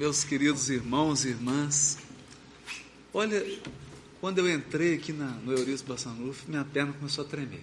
[0.00, 1.98] meus queridos irmãos e irmãs.
[3.12, 3.46] Olha,
[4.18, 7.62] quando eu entrei aqui na, no Eurício Bassanufo, minha perna começou a tremer.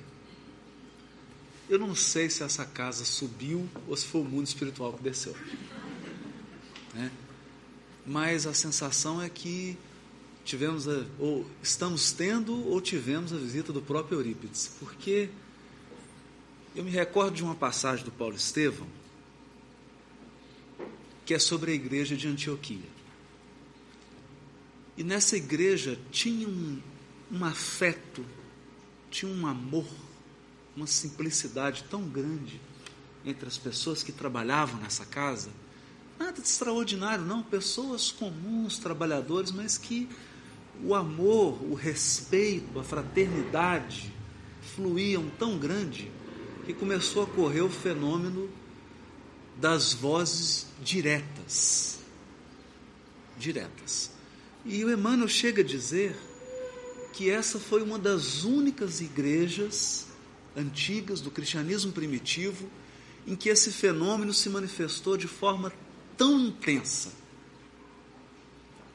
[1.67, 5.35] Eu não sei se essa casa subiu ou se foi o mundo espiritual que desceu.
[6.93, 7.11] Né?
[8.05, 9.75] Mas a sensação é que
[10.45, 14.75] tivemos, a, ou estamos tendo, ou tivemos a visita do próprio Eurípides.
[14.79, 15.27] Porque
[16.75, 18.85] eu me recordo de uma passagem do Paulo Estevão,
[21.27, 22.89] que é sobre a igreja de Antioquia.
[24.95, 26.81] E nessa igreja tinha um,
[27.29, 28.25] um afeto,
[29.11, 29.85] tinha um amor,
[30.73, 32.61] uma simplicidade tão grande
[33.25, 35.49] entre as pessoas que trabalhavam nessa casa.
[36.17, 40.07] Nada de extraordinário, não, pessoas comuns, trabalhadores, mas que
[40.81, 44.13] o amor, o respeito, a fraternidade
[44.77, 46.09] fluíam tão grande
[46.65, 48.49] que começou a correr o fenômeno
[49.59, 51.99] das vozes diretas.
[53.37, 54.11] Diretas.
[54.65, 56.15] E o Emmanuel chega a dizer
[57.13, 60.07] que essa foi uma das únicas igrejas
[60.55, 62.69] antigas do cristianismo primitivo
[63.25, 65.71] em que esse fenômeno se manifestou de forma
[66.15, 67.11] tão intensa.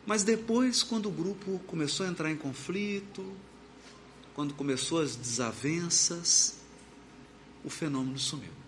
[0.07, 3.25] Mas depois, quando o grupo começou a entrar em conflito,
[4.35, 6.57] quando começou as desavenças,
[7.63, 8.62] o fenômeno sumiu.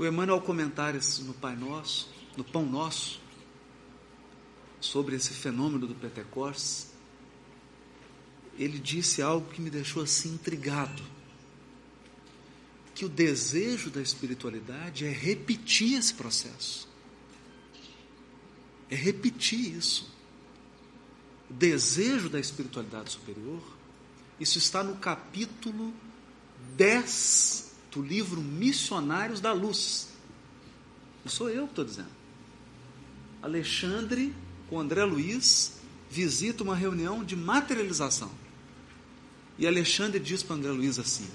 [0.00, 3.20] O Emmanuel, comentar no Pai Nosso, no Pão Nosso,
[4.80, 6.86] sobre esse fenômeno do Pentecostes,
[8.58, 11.02] ele disse algo que me deixou assim intrigado.
[12.94, 16.88] Que o desejo da espiritualidade é repetir esse processo.
[18.88, 20.10] É repetir isso.
[21.50, 23.62] O desejo da espiritualidade superior,
[24.40, 25.92] isso está no capítulo
[26.74, 30.08] 10 do livro Missionários da Luz.
[31.24, 32.20] Não sou eu que estou dizendo.
[33.42, 34.34] Alexandre,
[34.68, 35.80] com André Luiz,
[36.10, 38.30] visita uma reunião de materialização.
[39.58, 41.26] E Alexandre diz para André Luiz assim: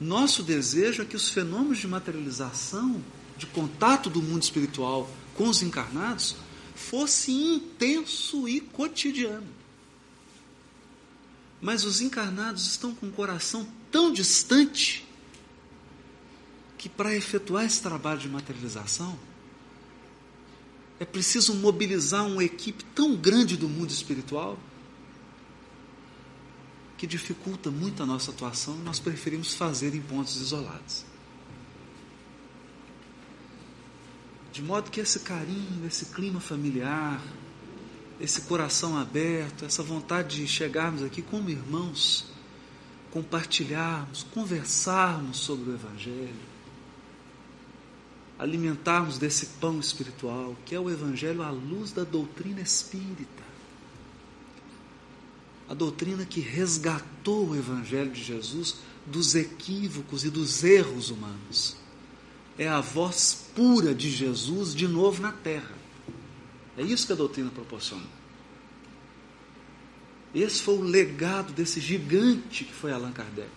[0.00, 3.02] Nosso desejo é que os fenômenos de materialização,
[3.36, 6.36] de contato do mundo espiritual com os encarnados,
[6.74, 9.46] fosse intenso e cotidiano.
[11.60, 15.05] Mas os encarnados estão com o coração tão distante
[16.76, 19.18] que para efetuar esse trabalho de materialização,
[20.98, 24.58] é preciso mobilizar uma equipe tão grande do mundo espiritual
[26.96, 31.04] que dificulta muito a nossa atuação e nós preferimos fazer em pontos isolados.
[34.50, 37.20] De modo que esse carinho, esse clima familiar,
[38.18, 42.24] esse coração aberto, essa vontade de chegarmos aqui como irmãos,
[43.10, 46.55] compartilharmos, conversarmos sobre o Evangelho,
[48.38, 53.44] alimentarmos desse pão espiritual, que é o Evangelho à luz da doutrina espírita.
[55.68, 58.76] A doutrina que resgatou o Evangelho de Jesus
[59.06, 61.76] dos equívocos e dos erros humanos.
[62.58, 65.74] É a voz pura de Jesus de novo na terra.
[66.76, 68.06] É isso que a doutrina proporciona.
[70.34, 73.50] Esse foi o legado desse gigante que foi Allan Kardec.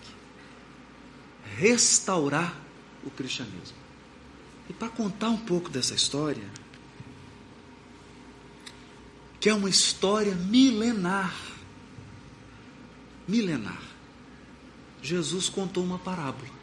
[1.58, 2.58] Restaurar
[3.06, 3.79] o cristianismo.
[4.70, 6.48] E para contar um pouco dessa história,
[9.40, 11.36] que é uma história milenar,
[13.28, 13.82] milenar,
[15.02, 16.60] Jesus contou uma parábola.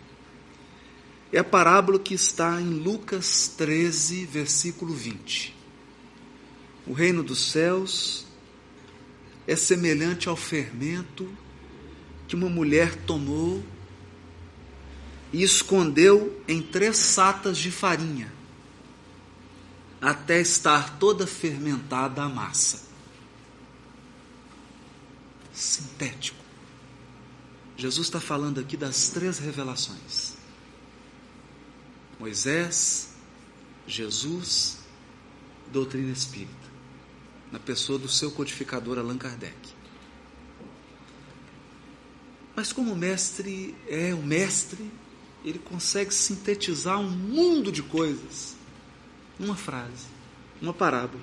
[1.32, 5.54] É a parábola que está em Lucas 13, versículo 20.
[6.86, 8.26] O reino dos céus
[9.46, 11.28] é semelhante ao fermento
[12.28, 13.62] que uma mulher tomou
[15.32, 18.32] e escondeu em três satas de farinha,
[20.00, 22.86] até estar toda fermentada a massa.
[25.52, 26.44] Sintético.
[27.76, 30.34] Jesus está falando aqui das três revelações:
[32.18, 33.14] Moisés,
[33.86, 34.78] Jesus,
[35.72, 36.54] doutrina espírita,
[37.50, 39.76] na pessoa do seu codificador Allan Kardec.
[42.54, 44.90] Mas como o mestre é o mestre
[45.46, 48.56] ele consegue sintetizar um mundo de coisas
[49.38, 50.06] numa frase,
[50.60, 51.22] uma parábola.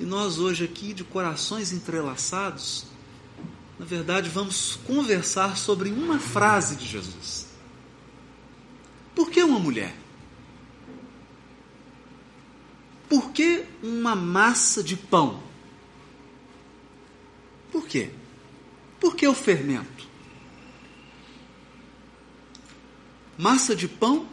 [0.00, 2.86] E nós hoje aqui, de corações entrelaçados,
[3.78, 7.48] na verdade vamos conversar sobre uma frase de Jesus.
[9.14, 9.94] Por que uma mulher?
[13.10, 15.42] Por que uma massa de pão?
[17.70, 18.10] Por quê?
[18.98, 19.97] Por que o fermento?
[23.38, 24.28] Massa de pão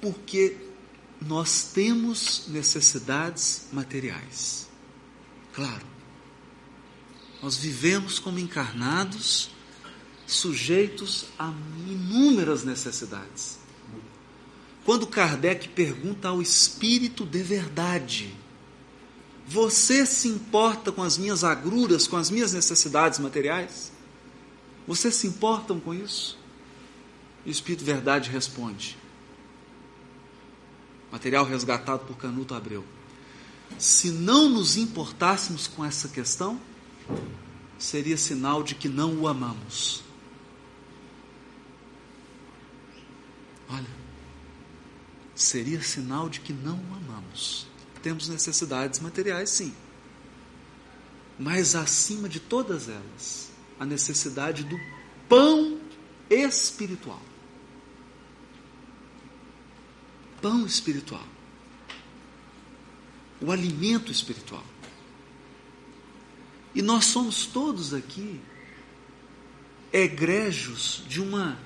[0.00, 0.56] porque
[1.20, 4.68] nós temos necessidades materiais.
[5.52, 5.86] Claro.
[7.42, 9.50] Nós vivemos como encarnados,
[10.26, 11.52] sujeitos a
[11.86, 13.58] inúmeras necessidades.
[14.84, 18.34] Quando Kardec pergunta ao espírito de verdade:
[19.46, 23.92] Você se importa com as minhas agruras, com as minhas necessidades materiais?
[24.88, 26.38] Vocês se importam com isso?
[27.44, 28.96] E o espírito de verdade responde:
[31.12, 32.82] Material resgatado por Canuto Abreu.
[33.78, 36.58] Se não nos importássemos com essa questão,
[37.78, 40.02] seria sinal de que não o amamos.
[43.68, 43.90] Olha,
[45.34, 47.66] seria sinal de que não o amamos.
[48.02, 49.74] Temos necessidades materiais, sim.
[51.38, 53.47] Mas acima de todas elas,
[53.78, 54.78] a necessidade do
[55.28, 55.80] pão
[56.30, 57.20] espiritual.
[60.40, 61.26] Pão espiritual.
[63.40, 64.64] O alimento espiritual.
[66.74, 68.40] E nós somos todos aqui
[69.92, 71.58] egrégios de uma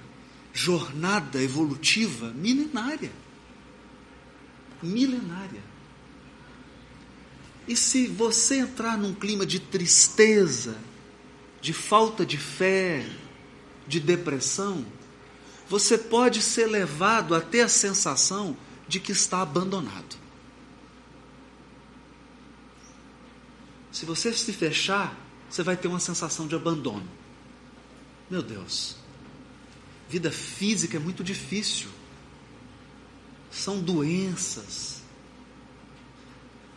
[0.52, 3.10] jornada evolutiva milenária
[4.82, 5.62] milenária.
[7.66, 10.76] E se você entrar num clima de tristeza,
[11.62, 13.08] de falta de fé,
[13.88, 14.84] de depressão,
[15.66, 18.54] você pode ser levado a ter a sensação
[18.86, 20.20] de que está abandonado.
[23.90, 25.16] Se você se fechar,
[25.48, 27.08] você vai ter uma sensação de abandono.
[28.28, 28.96] Meu Deus,
[30.10, 31.88] vida física é muito difícil
[33.52, 35.02] são doenças,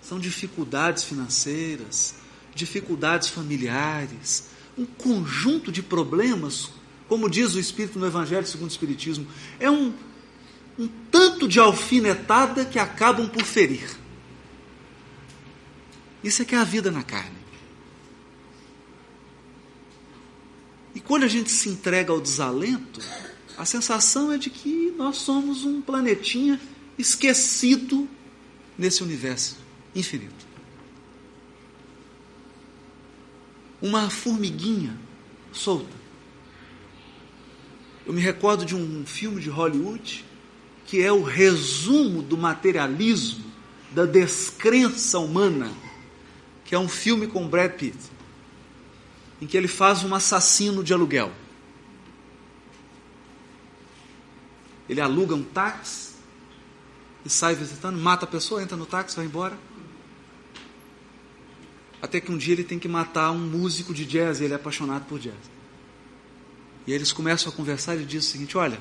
[0.02, 2.16] são dificuldades financeiras,
[2.54, 6.70] dificuldades familiares, um conjunto de problemas,
[7.08, 9.28] como diz o Espírito no Evangelho segundo o Espiritismo,
[9.60, 9.94] é um,
[10.78, 13.90] um tanto de alfinetada que acabam por ferir.
[16.24, 17.46] Isso é que é a vida na carne.
[20.96, 23.02] E quando a gente se entrega ao desalento,
[23.58, 26.60] a sensação é de que nós somos um planetinha
[26.98, 28.08] esquecido
[28.78, 29.58] nesse universo
[29.94, 30.45] infinito.
[33.82, 34.98] Uma formiguinha
[35.52, 35.96] solta.
[38.06, 40.26] Eu me recordo de um filme de Hollywood
[40.86, 43.44] que é o resumo do materialismo,
[43.92, 45.72] da descrença humana,
[46.64, 47.98] que é um filme com Brad Pitt,
[49.42, 51.32] em que ele faz um assassino de aluguel.
[54.88, 56.14] Ele aluga um táxi
[57.26, 59.58] e sai visitando, mata a pessoa, entra no táxi, vai embora.
[62.06, 64.58] Até que um dia ele tem que matar um músico de jazz, e ele é
[64.58, 65.34] apaixonado por jazz.
[66.86, 68.80] E eles começam a conversar e ele diz o seguinte: Olha,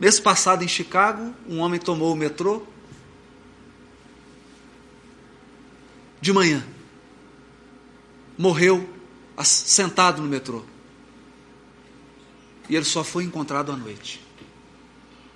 [0.00, 2.62] mês passado em Chicago, um homem tomou o metrô
[6.18, 6.66] de manhã,
[8.38, 8.88] morreu
[9.44, 10.62] sentado no metrô.
[12.70, 14.18] E ele só foi encontrado à noite.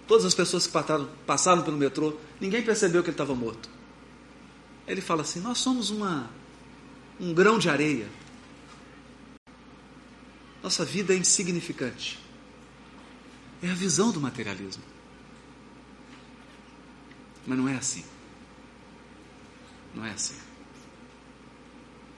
[0.06, 3.76] Todas as pessoas que passaram, passaram pelo metrô, ninguém percebeu que ele estava morto.
[4.88, 6.30] Ele fala assim: Nós somos uma,
[7.20, 8.08] um grão de areia.
[10.62, 12.18] Nossa vida é insignificante.
[13.62, 14.82] É a visão do materialismo.
[17.46, 18.04] Mas não é assim.
[19.94, 20.36] Não é assim.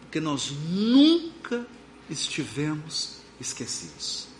[0.02, 1.66] Porque nós nunca
[2.08, 4.30] estivemos esquecidos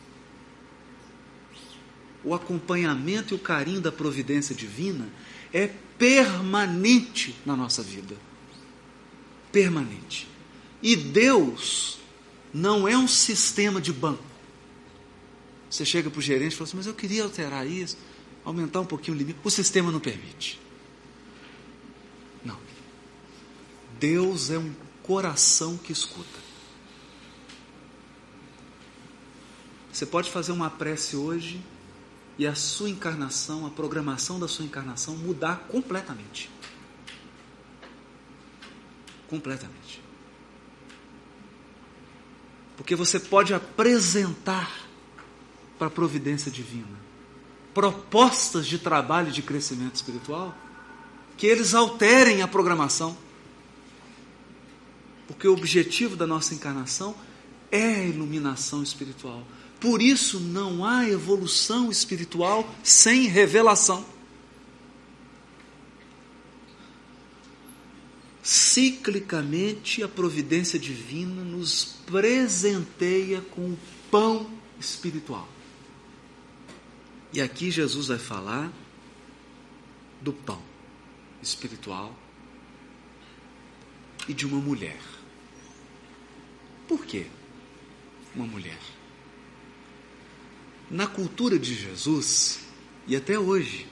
[2.23, 5.09] o acompanhamento e o carinho da providência divina
[5.53, 8.17] é permanente na nossa vida.
[9.53, 10.27] Permanente.
[10.83, 11.99] E Deus
[12.55, 14.25] não é um sistema de banco.
[15.69, 17.99] Você chega para o gerente e fala assim: Mas eu queria alterar isso,
[18.43, 19.39] aumentar um pouquinho o limite.
[19.45, 20.59] O sistema não permite.
[22.43, 22.57] Não.
[24.01, 26.41] Deus é um coração que escuta.
[29.93, 31.61] Você pode fazer uma prece hoje
[32.39, 36.51] e a sua encarnação, a programação da sua encarnação mudar completamente.
[39.29, 40.03] Completamente.
[42.77, 44.89] Porque você pode apresentar
[45.79, 47.11] para a providência divina
[47.75, 50.55] propostas de trabalho de crescimento espiritual
[51.37, 53.17] que eles alterem a programação.
[55.27, 57.15] Porque o objetivo da nossa encarnação
[57.71, 59.43] é a iluminação espiritual.
[59.81, 64.05] Por isso não há evolução espiritual sem revelação.
[68.43, 73.79] Ciclicamente a providência divina nos presenteia com o
[74.11, 75.49] pão espiritual.
[77.33, 78.71] E aqui Jesus vai falar
[80.21, 80.61] do pão
[81.43, 82.15] espiritual
[84.29, 85.01] e de uma mulher.
[86.87, 87.27] Por quê?
[88.35, 89.00] Uma mulher.
[90.91, 92.61] Na cultura de Jesus,
[93.07, 93.87] e até hoje,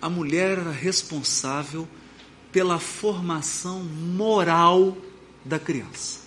[0.00, 1.88] a mulher era responsável
[2.52, 4.96] pela formação moral
[5.44, 6.20] da criança.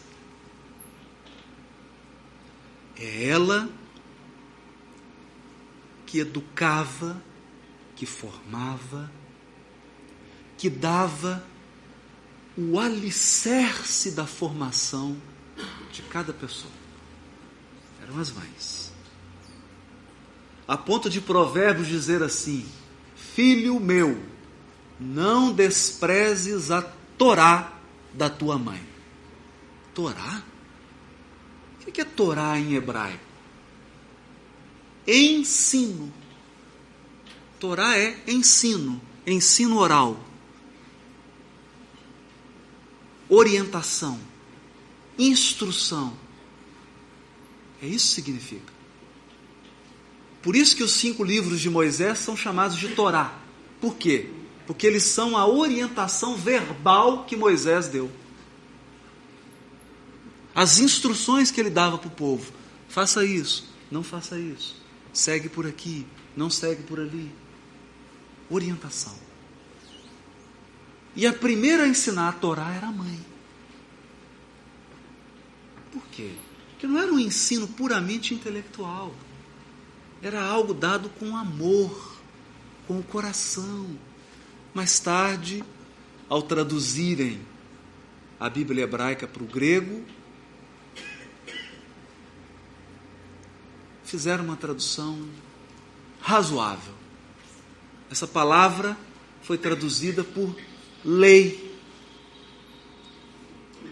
[2.97, 3.69] É ela
[6.05, 7.23] que educava,
[7.95, 9.09] que formava,
[10.57, 11.41] que dava
[12.57, 15.15] o alicerce da formação
[15.91, 16.73] de cada pessoa.
[18.03, 18.88] Eram as mães.
[20.69, 22.63] A ponto de Provérbios dizer assim:
[23.15, 24.21] Filho meu,
[24.99, 26.83] não desprezes a
[27.17, 27.73] Torá
[28.13, 28.79] da tua mãe.
[29.95, 30.43] Torá?
[31.81, 33.25] O que é Torá em hebraico?
[35.07, 36.13] Ensino.
[37.59, 40.23] Torá é ensino, ensino oral.
[43.27, 44.19] Orientação,
[45.17, 46.15] instrução.
[47.81, 48.78] É isso que significa.
[50.41, 53.37] Por isso que os cinco livros de Moisés são chamados de Torá.
[53.81, 54.29] Por quê?
[54.65, 58.09] Porque eles são a orientação verbal que Moisés deu.
[60.55, 62.51] As instruções que ele dava para o povo.
[62.87, 64.81] Faça isso, não faça isso.
[65.11, 66.05] Segue por aqui,
[66.35, 67.31] não segue por ali.
[68.49, 69.15] Orientação.
[71.15, 73.19] E a primeira a ensinar a Torá era a mãe.
[75.91, 76.31] Por quê?
[76.71, 79.13] Porque não era um ensino puramente intelectual
[80.21, 82.17] era algo dado com amor,
[82.87, 83.97] com o coração.
[84.73, 85.63] Mais tarde,
[86.27, 87.39] ao traduzirem
[88.39, 90.03] a Bíblia hebraica para o grego,
[94.03, 95.27] fizeram uma tradução
[96.19, 96.93] razoável.
[98.11, 98.97] Essa palavra
[99.41, 100.55] foi traduzida por
[101.03, 101.69] lei.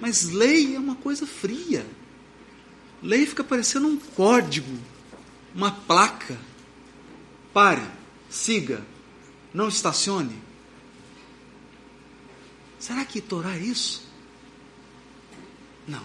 [0.01, 1.85] Mas lei é uma coisa fria.
[3.01, 4.77] Lei fica parecendo um código
[5.57, 6.37] uma placa.
[7.51, 7.81] Pare,
[8.29, 8.85] siga,
[9.51, 10.39] não estacione.
[12.77, 14.07] Será que Torá é isso?
[15.87, 16.03] Não.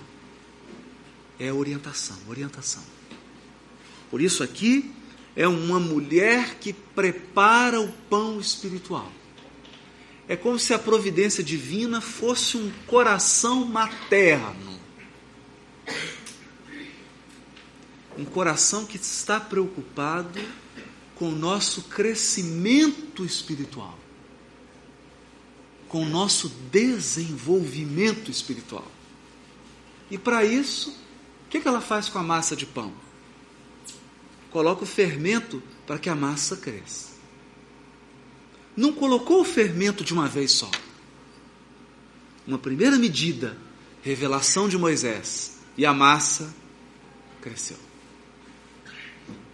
[1.38, 2.82] É orientação, orientação.
[4.10, 4.90] Por isso aqui
[5.36, 9.12] é uma mulher que prepara o pão espiritual.
[10.26, 14.80] É como se a providência divina fosse um coração materno
[18.18, 20.40] um coração que está preocupado
[21.14, 23.98] com o nosso crescimento espiritual,
[25.88, 28.90] com o nosso desenvolvimento espiritual.
[30.10, 30.90] E para isso,
[31.46, 32.92] o que, que ela faz com a massa de pão?
[34.50, 37.12] Coloca o fermento para que a massa cresça.
[38.76, 40.70] Não colocou o fermento de uma vez só.
[42.46, 43.56] Uma primeira medida,
[44.02, 46.52] revelação de Moisés, e a massa
[47.40, 47.91] cresceu.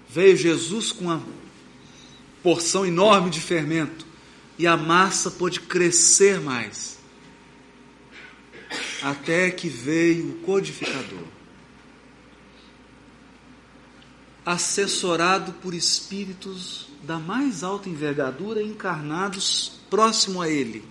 [0.08, 1.22] Veio Jesus com uma
[2.42, 4.06] porção enorme de fermento
[4.58, 6.98] e a massa pôde crescer mais.
[9.02, 11.24] Até que veio o codificador,
[14.44, 20.84] assessorado por espíritos da mais alta envergadura encarnados próximo a ele,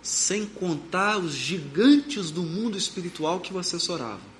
[0.00, 4.31] sem contar os gigantes do mundo espiritual que o assessoravam.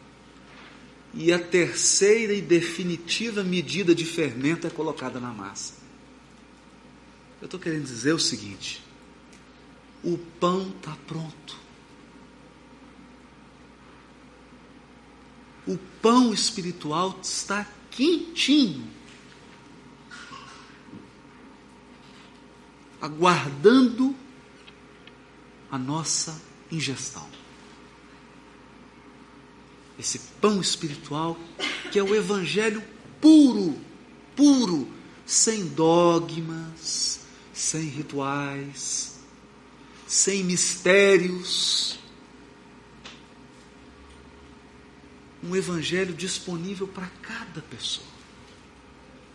[1.14, 5.74] E a terceira e definitiva medida de fermento é colocada na massa.
[7.40, 8.82] Eu estou querendo dizer o seguinte:
[10.02, 11.60] o pão está pronto.
[15.66, 18.88] O pão espiritual está quentinho,
[23.00, 24.16] aguardando
[25.70, 26.40] a nossa
[26.70, 27.41] ingestão
[29.98, 31.38] esse pão espiritual
[31.90, 32.82] que é o evangelho
[33.20, 33.78] puro,
[34.34, 34.88] puro,
[35.26, 37.20] sem dogmas,
[37.52, 39.16] sem rituais,
[40.06, 41.98] sem mistérios.
[45.42, 48.06] Um evangelho disponível para cada pessoa,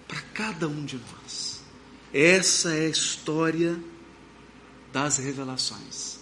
[0.07, 1.61] para cada um de nós.
[2.13, 3.79] Essa é a história
[4.91, 6.19] das revelações,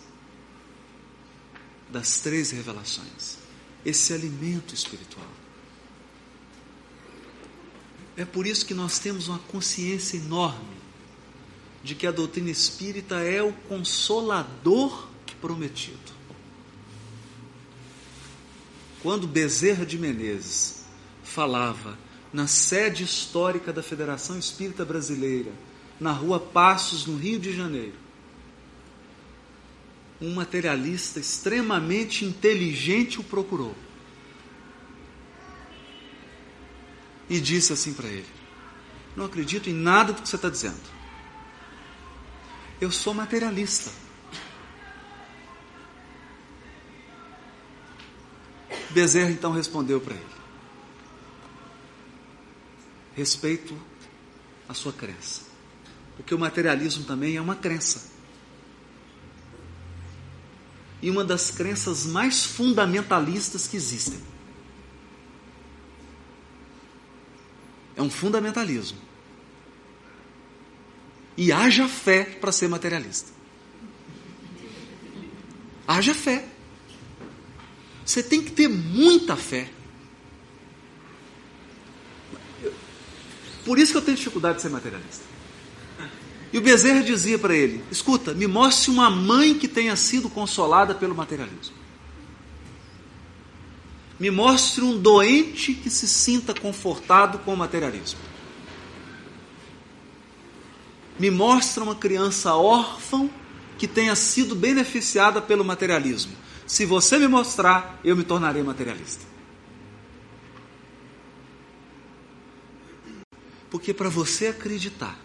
[1.90, 3.45] das três revelações
[3.86, 5.28] esse alimento espiritual.
[8.18, 10.76] É por isso que nós temos uma consciência enorme
[11.84, 15.10] de que a doutrina espírita é o consolador
[15.46, 16.16] prometido.
[19.04, 20.86] Quando Bezerra de Menezes
[21.24, 21.98] falava
[22.34, 25.52] na sede histórica da Federação Espírita Brasileira,
[26.00, 27.94] na rua Passos, no Rio de Janeiro,
[30.22, 33.76] um materialista extremamente inteligente o procurou
[37.30, 38.28] e disse assim para ele:
[39.16, 40.96] Não acredito em nada do que você está dizendo.
[42.80, 43.92] Eu sou materialista.
[48.92, 50.36] Bezerra então respondeu para ele:
[53.16, 53.78] Respeito
[54.68, 55.42] a sua crença,
[56.16, 58.15] porque o materialismo também é uma crença.
[61.06, 64.20] E uma das crenças mais fundamentalistas que existem.
[67.96, 68.98] É um fundamentalismo.
[71.38, 73.32] E haja fé para ser materialista.
[75.88, 76.44] Haja fé.
[78.04, 79.70] Você tem que ter muita fé.
[83.64, 85.35] Por isso que eu tenho dificuldade de ser materialista.
[86.56, 90.96] E o Bezerra dizia para ele: escuta, me mostre uma mãe que tenha sido consolada
[90.96, 91.76] pelo materialismo.
[94.18, 98.22] Me mostre um doente que se sinta confortado com o materialismo.
[101.20, 103.30] Me mostre uma criança órfã
[103.78, 106.38] que tenha sido beneficiada pelo materialismo.
[106.66, 109.26] Se você me mostrar, eu me tornarei materialista.
[113.70, 115.25] Porque para você acreditar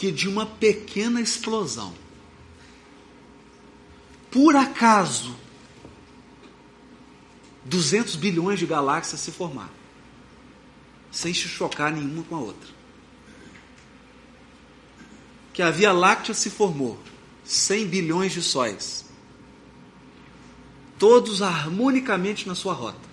[0.00, 1.92] que de uma pequena explosão,
[4.30, 5.36] por acaso,
[7.66, 9.68] 200 bilhões de galáxias se formaram,
[11.12, 12.70] sem se chocar nenhuma com a outra.
[15.52, 16.98] Que a Via Láctea se formou,
[17.44, 19.04] 100 bilhões de sóis,
[20.98, 23.09] todos harmonicamente na sua rota.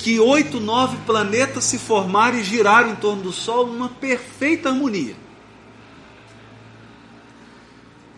[0.00, 5.14] Que oito, nove planetas se formaram e giraram em torno do Sol numa perfeita harmonia.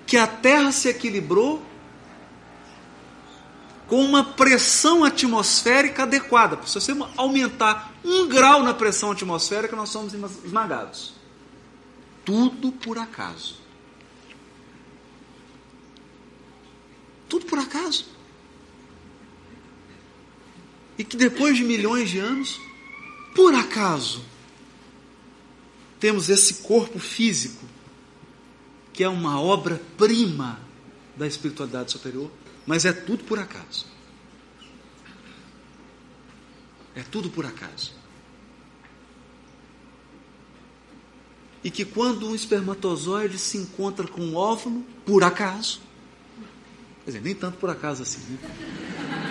[0.07, 1.61] Que a Terra se equilibrou
[3.89, 6.57] com uma pressão atmosférica adequada.
[6.65, 11.15] Se você aumentar um grau na pressão atmosférica, nós somos esmagados.
[12.25, 13.57] Tudo por acaso.
[17.29, 18.07] Tudo por acaso.
[20.99, 22.61] E que depois de milhões de anos,
[23.35, 24.25] por acaso,
[25.99, 27.65] temos esse corpo físico,
[28.93, 30.61] que é uma obra-prima
[31.17, 32.31] da espiritualidade superior,
[32.67, 33.87] mas é tudo por acaso.
[36.95, 38.03] É tudo por acaso.
[41.65, 45.81] e que quando um espermatozoide se encontra com um óvulo, por acaso,
[47.05, 49.22] quer dizer, nem tanto por acaso assim, né?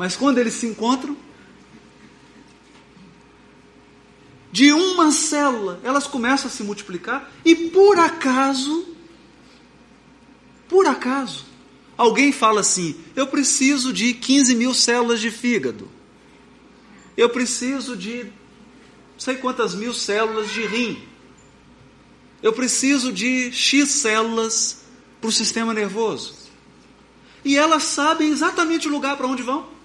[0.00, 1.14] Mas quando eles se encontram,
[4.50, 8.96] de uma célula, elas começam a se multiplicar e por acaso,
[10.66, 11.44] por acaso,
[11.98, 15.86] alguém fala assim: eu preciso de 15 mil células de fígado,
[17.14, 18.24] eu preciso de
[19.18, 20.98] sei quantas mil células de rim.
[22.42, 24.82] Eu preciso de X células
[25.20, 26.34] para o sistema nervoso.
[27.44, 29.78] E elas sabem exatamente o lugar para onde vão.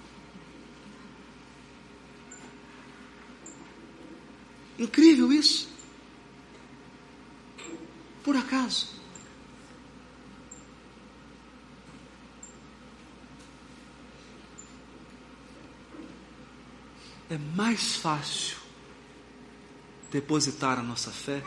[4.78, 5.68] Incrível isso.
[8.22, 8.88] Por acaso.
[17.28, 18.56] É mais fácil
[20.12, 21.42] depositar a nossa fé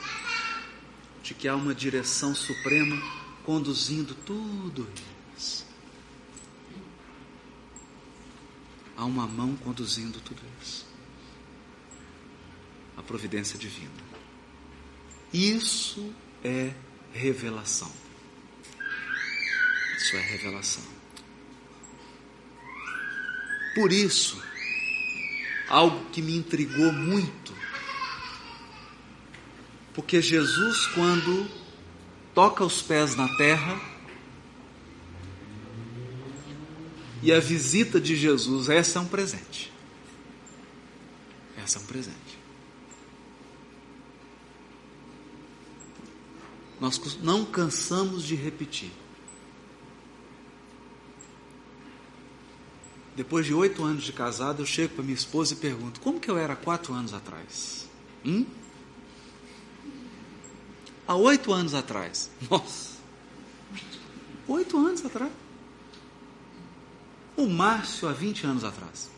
[1.24, 3.02] de que há uma direção suprema
[3.46, 4.88] conduzindo tudo
[5.38, 5.66] isso.
[8.98, 10.89] Há uma mão conduzindo tudo isso.
[13.00, 13.90] A providência divina.
[15.34, 16.72] Isso é
[17.12, 17.92] revelação.
[19.98, 20.84] Isso é revelação.
[23.74, 24.40] Por isso,
[25.68, 27.50] algo que me intrigou muito
[30.00, 31.46] porque Jesus, quando
[32.34, 33.78] toca os pés na terra,
[37.22, 39.74] e a visita de Jesus, essa é um presente.
[41.62, 42.39] Essa é um presente.
[46.80, 48.92] Nós não cansamos de repetir.
[53.16, 56.32] Depois de oito anos de casado, eu chego para minha esposa e pergunto: como que
[56.32, 57.88] eu era quatro anos atrás?
[58.26, 58.46] Hum?
[61.10, 62.30] há oito anos atrás.
[62.50, 63.00] Nossa!
[64.48, 65.32] Oito anos atrás.
[67.36, 69.10] O Márcio há 20 anos atrás.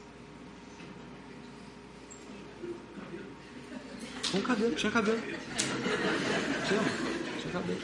[4.32, 5.22] Com cabelo, tinha cabelo.
[6.68, 7.01] Tinha,
[7.52, 7.82] cabelo.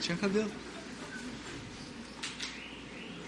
[0.00, 0.50] Tinha cabelo.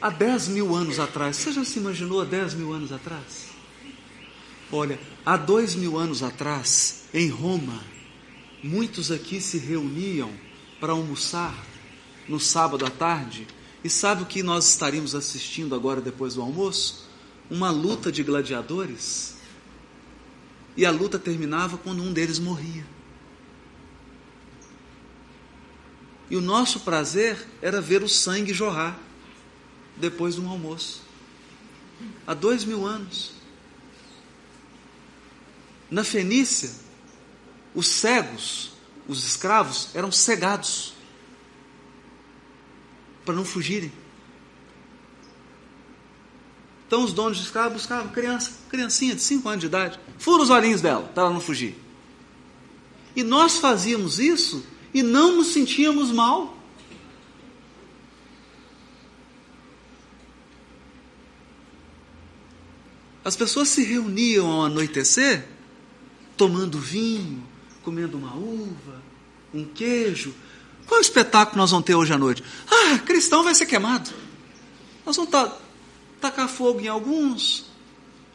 [0.01, 3.47] Há 10 mil anos atrás, você já se imaginou há 10 mil anos atrás?
[4.71, 7.85] Olha, há dois mil anos atrás, em Roma,
[8.62, 10.31] muitos aqui se reuniam
[10.81, 11.55] para almoçar
[12.29, 13.47] no sábado à tarde.
[13.85, 17.09] E sabe o que nós estaríamos assistindo agora depois do almoço?
[17.49, 19.37] Uma luta de gladiadores.
[20.77, 22.85] E a luta terminava quando um deles morria.
[26.29, 28.99] E o nosso prazer era ver o sangue jorrar
[29.97, 31.03] depois de um almoço.
[32.27, 33.33] Há dois mil anos.
[35.91, 36.71] Na Fenícia,
[37.75, 38.73] os cegos,
[39.07, 40.95] os escravos, eram cegados
[43.25, 43.93] para não fugirem.
[46.87, 50.51] Então os donos de escravos buscavam criança, criancinha de 5 anos de idade, fura os
[50.51, 51.77] olhinhos dela, para ela não fugir.
[53.15, 54.65] E nós fazíamos isso
[54.97, 56.57] e não nos sentíamos mal.
[63.23, 65.47] As pessoas se reuniam ao anoitecer,
[66.35, 67.47] tomando vinho,
[67.83, 69.03] comendo uma uva,
[69.53, 70.35] um queijo.
[70.87, 72.43] Qual o espetáculo nós vamos ter hoje à noite?
[72.67, 74.11] Ah, cristão vai ser queimado.
[75.05, 75.31] Nós vamos
[76.23, 77.67] tacar fogo em alguns,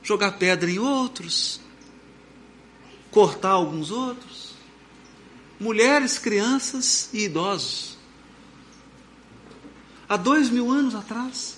[0.04, 1.60] jogar pedra em outros,
[3.10, 4.51] cortar alguns outros.
[5.62, 7.98] Mulheres, crianças e idosos.
[10.10, 11.58] Há dois mil anos atrás.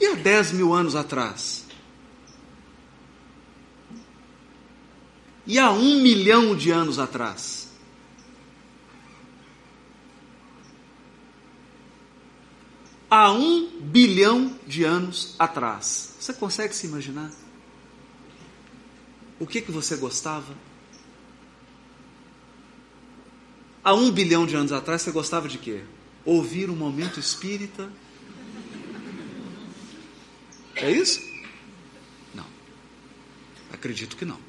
[0.00, 1.66] E há dez mil anos atrás?
[5.46, 7.68] e há um milhão de anos atrás.
[13.08, 16.14] Há um bilhão de anos atrás.
[16.18, 17.30] Você consegue se imaginar?
[19.38, 20.52] O que, que você gostava?
[23.86, 25.80] Há um bilhão de anos atrás você gostava de quê?
[26.24, 27.88] Ouvir um momento espírita?
[30.74, 31.20] É isso?
[32.34, 32.44] Não.
[33.72, 34.40] Acredito que não.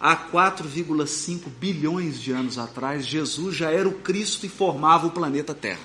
[0.00, 5.54] Há 4,5 bilhões de anos atrás, Jesus já era o Cristo e formava o planeta
[5.54, 5.84] Terra.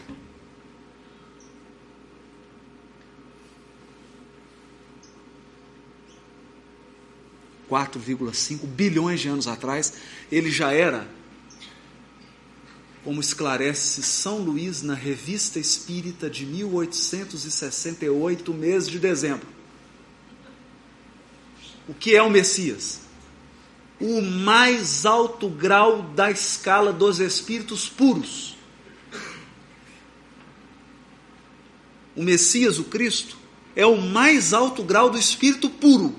[7.68, 8.02] Quatro
[8.64, 9.96] bilhões de anos atrás,
[10.32, 11.19] ele já era,
[13.04, 19.48] como esclarece São Luís na Revista Espírita de 1868, mês de dezembro.
[21.88, 23.10] O que é o Messias?
[24.00, 28.56] o mais alto grau da escala dos espíritos puros.
[32.16, 33.38] O Messias, o Cristo,
[33.76, 36.16] é o mais alto grau do espírito puro,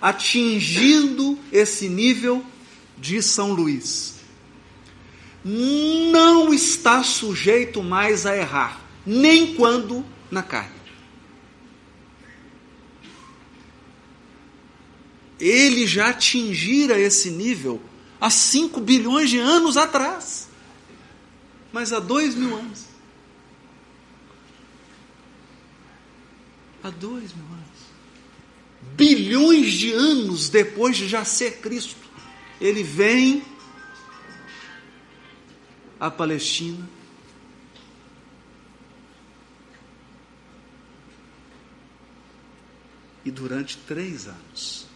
[0.00, 2.44] atingindo esse nível
[2.98, 4.13] de São Luís.
[5.44, 10.84] Não está sujeito mais a errar, nem quando na carne.
[15.44, 17.80] ele já atingira esse nível
[18.20, 20.48] há 5 bilhões de anos atrás.
[21.72, 22.84] Mas há dois mil anos.
[26.82, 27.64] Há dois mil anos.
[28.94, 31.96] Bilhões de anos depois de já ser Cristo,
[32.60, 33.42] ele vem
[36.04, 36.86] à Palestina.
[43.24, 44.86] E durante três anos,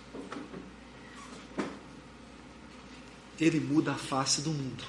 [3.40, 4.84] ele muda a face do mundo.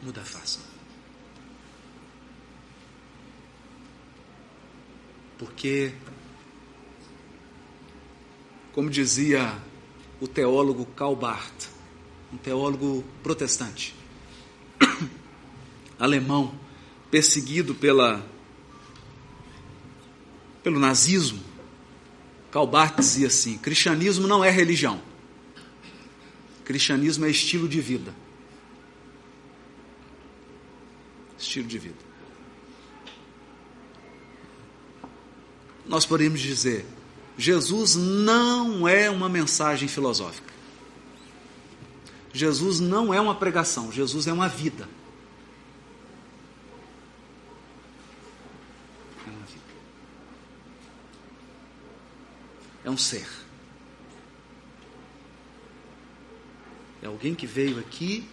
[0.00, 0.60] Muda a face.
[5.36, 5.92] Porque,
[8.72, 9.60] como dizia
[10.20, 11.16] o teólogo Karl
[12.32, 13.94] um teólogo protestante,
[15.98, 16.54] alemão,
[17.10, 18.24] perseguido pela,
[20.62, 21.42] pelo nazismo,
[22.50, 25.00] Calbart dizia assim: cristianismo não é religião.
[26.64, 28.14] Cristianismo é estilo de vida.
[31.38, 31.98] Estilo de vida.
[35.84, 36.86] Nós podemos dizer:
[37.36, 40.45] Jesus não é uma mensagem filosófica.
[42.36, 44.86] Jesus não é uma pregação, Jesus é uma vida.
[52.84, 53.26] é um ser.
[57.02, 58.28] É alguém que veio aqui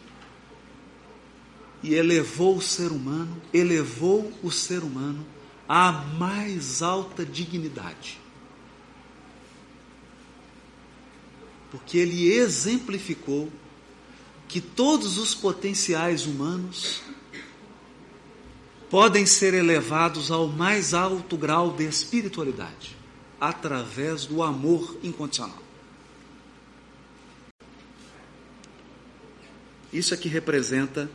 [1.82, 5.26] e elevou o ser humano, elevou o ser humano
[5.68, 8.20] à mais alta dignidade.
[11.72, 13.52] Porque ele exemplificou
[14.54, 17.02] que todos os potenciais humanos
[18.88, 22.96] podem ser elevados ao mais alto grau de espiritualidade
[23.42, 25.58] através do amor incondicional.
[29.92, 31.10] Isso é que representa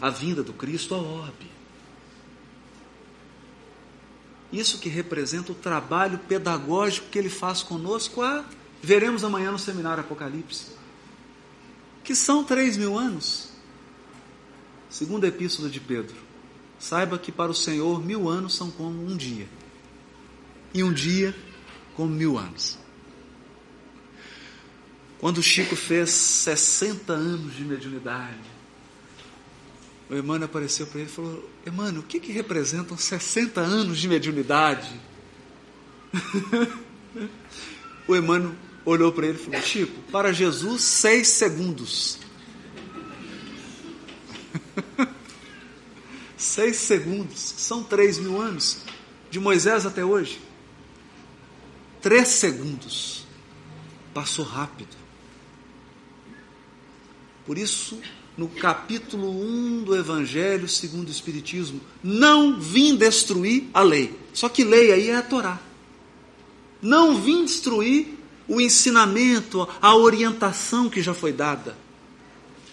[0.00, 1.48] a vinda do Cristo ao orbe.
[4.52, 8.44] Isso que representa o trabalho pedagógico que ele faz conosco, a,
[8.82, 10.79] veremos amanhã no seminário Apocalipse,
[12.10, 13.50] que são três mil anos.
[14.88, 16.16] Segunda epístola de Pedro.
[16.76, 19.46] Saiba que para o Senhor mil anos são como um dia,
[20.74, 21.32] e um dia
[21.94, 22.76] como mil anos.
[25.20, 28.40] Quando Chico fez 60 anos de mediunidade,
[30.08, 34.08] o Emmanuel apareceu para ele e falou: Emmanuel, o que, que representam 60 anos de
[34.08, 35.00] mediunidade?
[38.08, 42.18] o Emmanuel olhou para ele e falou: Chico, para Jesus, seis segundos.
[46.36, 48.78] seis segundos, são três mil anos,
[49.30, 50.40] de Moisés até hoje.
[52.00, 53.26] Três segundos.
[54.14, 54.96] Passou rápido.
[57.46, 58.00] Por isso,
[58.36, 64.18] no capítulo 1 do Evangelho segundo o Espiritismo, não vim destruir a lei.
[64.32, 65.60] Só que lei aí é a Torá.
[66.80, 68.19] Não vim destruir
[68.50, 71.78] o ensinamento, a orientação que já foi dada.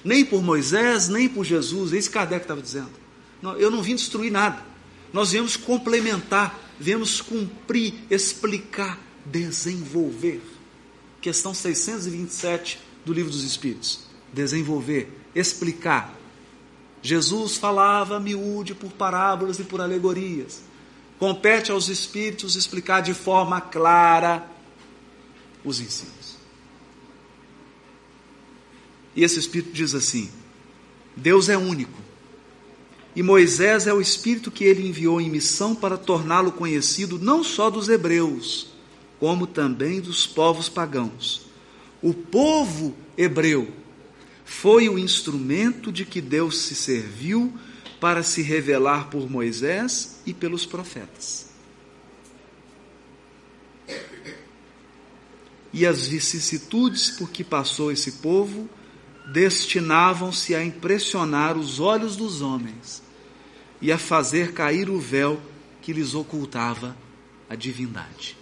[0.03, 1.93] Nem por Moisés, nem por Jesus.
[1.93, 2.89] É isso que Kardec estava dizendo.
[3.59, 4.65] Eu não vim destruir nada.
[5.13, 10.41] Nós viemos complementar, viemos cumprir, explicar, desenvolver.
[11.21, 13.99] Questão 627 do Livro dos Espíritos.
[14.33, 16.17] Desenvolver, explicar.
[17.03, 20.63] Jesus falava miúde por parábolas e por alegorias.
[21.19, 24.56] Compete aos espíritos explicar de forma clara
[25.67, 26.37] os ensinos.
[29.15, 30.29] E esse espírito diz assim:
[31.15, 32.07] Deus é único.
[33.15, 37.69] E Moisés é o espírito que ele enviou em missão para torná-lo conhecido não só
[37.69, 38.69] dos hebreus,
[39.19, 41.47] como também dos povos pagãos.
[41.99, 43.73] O povo hebreu
[44.45, 47.51] foi o instrumento de que Deus se serviu
[47.99, 51.46] para se revelar por Moisés e pelos profetas.
[55.73, 58.69] E as vicissitudes por que passou esse povo
[59.31, 63.01] destinavam-se a impressionar os olhos dos homens
[63.81, 65.39] e a fazer cair o véu
[65.81, 66.95] que lhes ocultava
[67.49, 68.37] a divindade.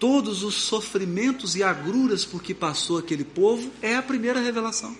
[0.00, 4.96] todos os sofrimentos e agruras por que passou aquele povo é a primeira revelação.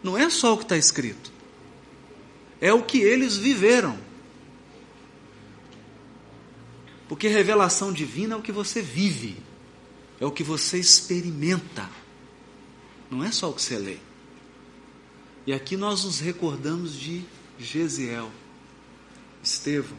[0.00, 1.32] Não é só o que está escrito,
[2.60, 3.98] é o que eles viveram.
[7.10, 9.36] Porque revelação divina é o que você vive,
[10.20, 11.90] é o que você experimenta,
[13.10, 13.96] não é só o que você lê.
[15.44, 17.24] E aqui nós nos recordamos de
[17.58, 18.30] Gesiel,
[19.42, 19.98] Estevão,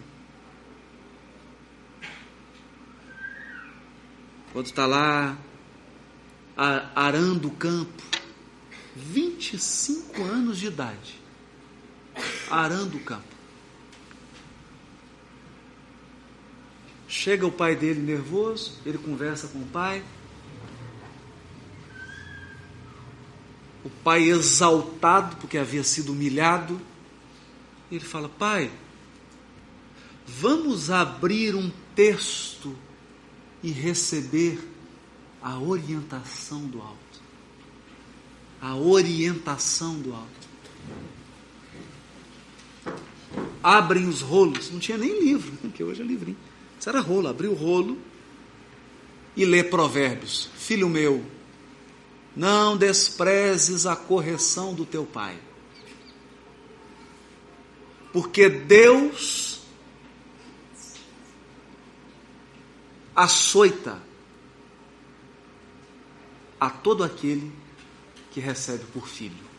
[4.53, 5.37] quando está lá
[6.95, 8.01] arando o campo,
[8.95, 11.19] 25 anos de idade,
[12.49, 13.30] arando o campo.
[17.11, 20.01] Chega o pai dele nervoso, ele conversa com o pai.
[23.83, 26.79] O pai exaltado porque havia sido humilhado.
[27.91, 28.71] Ele fala: Pai,
[30.25, 32.73] vamos abrir um texto
[33.61, 34.65] e receber
[35.41, 37.21] a orientação do alto.
[38.61, 40.47] A orientação do alto.
[43.61, 46.50] Abrem os rolos, não tinha nem livro, que hoje é livrinho.
[46.81, 47.95] Isso era rolo, abriu o rolo
[49.37, 50.49] e lê Provérbios.
[50.55, 51.23] Filho meu,
[52.35, 55.37] não desprezes a correção do teu pai.
[58.11, 59.61] Porque Deus
[63.15, 64.01] açoita
[66.59, 67.53] a todo aquele
[68.31, 69.51] que recebe por filho.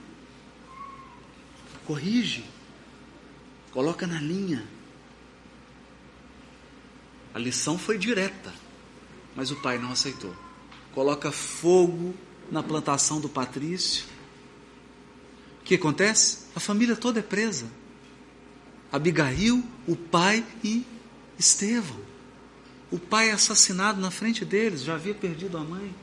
[1.87, 2.45] Corrige,
[3.71, 4.82] coloca na linha.
[7.35, 8.53] A lição foi direta,
[9.35, 10.35] mas o pai não aceitou.
[10.93, 12.15] Coloca fogo
[12.51, 14.05] na plantação do Patrício.
[15.61, 16.47] O que acontece?
[16.55, 17.67] A família toda é presa.
[18.91, 20.85] Abigail, o pai e
[21.39, 22.01] Estevão.
[22.91, 25.95] O pai é assassinado na frente deles, já havia perdido a mãe.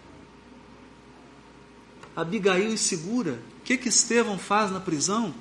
[2.16, 3.40] Abigail insegura.
[3.60, 5.36] O que, que Estevão faz na prisão?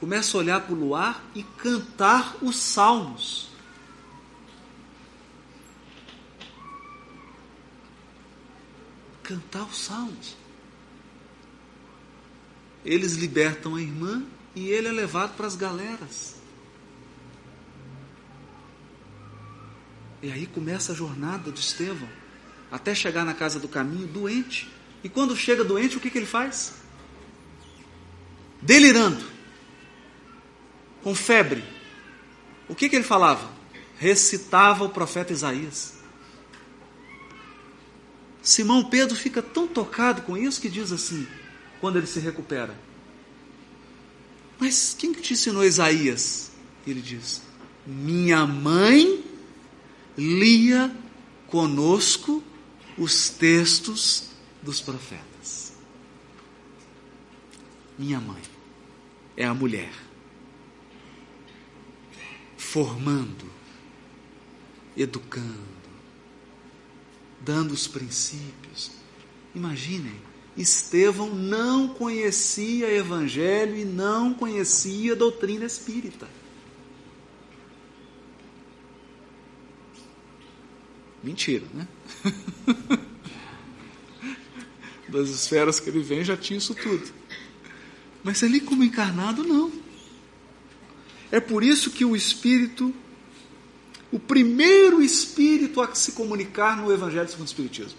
[0.00, 3.50] Começa a olhar para o luar e cantar os salmos.
[9.22, 10.36] Cantar os salmos.
[12.82, 14.24] Eles libertam a irmã
[14.56, 16.40] e ele é levado para as galeras.
[20.22, 22.08] E aí começa a jornada de Estevão,
[22.70, 24.70] até chegar na casa do caminho, doente.
[25.04, 26.74] E quando chega doente, o que, que ele faz?
[28.60, 29.24] Delirando,
[31.02, 31.64] com febre.
[32.68, 33.50] O que, que ele falava?
[33.98, 35.94] Recitava o profeta Isaías.
[38.42, 41.26] Simão Pedro fica tão tocado com isso que diz assim:
[41.80, 42.74] quando ele se recupera.
[44.58, 46.50] Mas quem que te ensinou Isaías?
[46.86, 47.42] Ele diz:
[47.86, 49.24] Minha mãe
[50.16, 50.94] lia
[51.46, 52.42] conosco
[52.96, 54.30] os textos
[54.62, 55.72] dos profetas.
[57.98, 58.42] Minha mãe
[59.36, 60.09] é a mulher
[62.60, 63.50] formando,
[64.94, 65.48] educando,
[67.40, 68.90] dando os princípios.
[69.54, 70.20] Imaginem,
[70.56, 76.28] Estevão não conhecia evangelho e não conhecia doutrina espírita.
[81.24, 81.88] Mentira, né?
[85.08, 87.12] Das esferas que ele vem já tinha isso tudo.
[88.22, 89.72] Mas ali como encarnado, não.
[91.30, 92.92] É por isso que o Espírito,
[94.10, 97.98] o primeiro Espírito a se comunicar no Evangelho segundo o Espiritismo.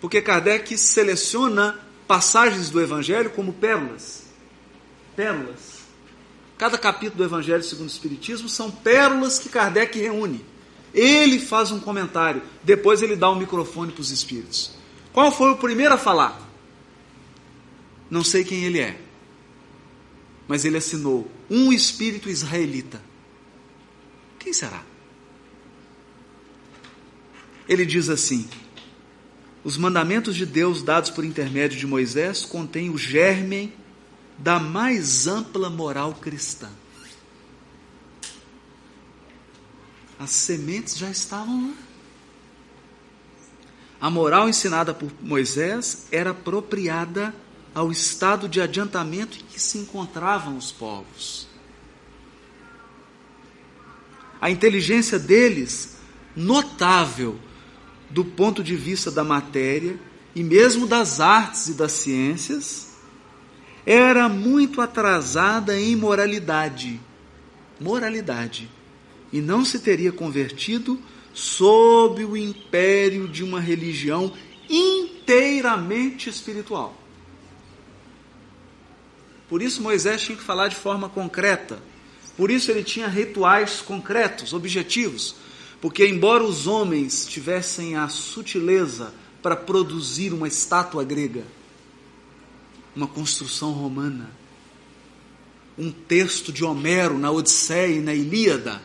[0.00, 4.24] Porque Kardec seleciona passagens do Evangelho como pérolas.
[5.16, 5.80] Pérolas.
[6.56, 10.44] Cada capítulo do Evangelho segundo o Espiritismo são pérolas que Kardec reúne.
[10.92, 14.72] Ele faz um comentário, depois ele dá o um microfone para os espíritos.
[15.12, 16.40] Qual foi o primeiro a falar?
[18.10, 19.00] Não sei quem ele é,
[20.48, 23.02] mas ele assinou um espírito israelita.
[24.38, 24.84] Quem será?
[27.68, 28.48] Ele diz assim:
[29.64, 33.72] os mandamentos de Deus dados por intermédio de Moisés contêm o germe
[34.38, 36.70] da mais ampla moral cristã.
[40.18, 41.74] As sementes já estavam lá.
[44.00, 47.34] A moral ensinada por Moisés era apropriada
[47.74, 51.48] ao estado de adiantamento em que se encontravam os povos.
[54.40, 55.96] A inteligência deles,
[56.34, 57.38] notável
[58.08, 59.98] do ponto de vista da matéria
[60.34, 62.90] e mesmo das artes e das ciências,
[63.84, 67.00] era muito atrasada em moralidade.
[67.78, 68.68] Moralidade
[69.32, 71.00] e não se teria convertido
[71.32, 74.32] sob o império de uma religião
[74.68, 76.99] inteiramente espiritual.
[79.50, 81.82] Por isso Moisés tinha que falar de forma concreta.
[82.36, 85.34] Por isso ele tinha rituais concretos, objetivos.
[85.80, 91.44] Porque, embora os homens tivessem a sutileza para produzir uma estátua grega,
[92.94, 94.30] uma construção romana,
[95.76, 98.80] um texto de Homero na Odisseia e na Ilíada,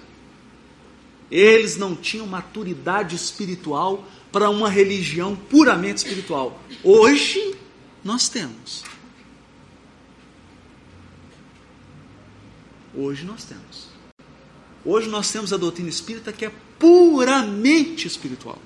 [1.29, 6.59] eles não tinham maturidade espiritual para uma religião puramente espiritual.
[6.83, 7.55] Hoje
[8.03, 8.94] nós temos.
[12.95, 13.89] Hoje nós temos.
[14.85, 18.59] Hoje nós temos a doutrina espírita que é puramente espiritual.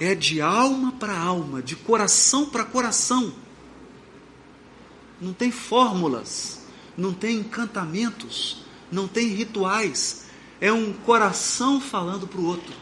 [0.00, 3.32] É de alma para alma, de coração para coração.
[5.20, 6.60] Não tem fórmulas,
[6.96, 10.26] não tem encantamentos, não tem rituais,
[10.60, 12.74] é um coração falando para o outro.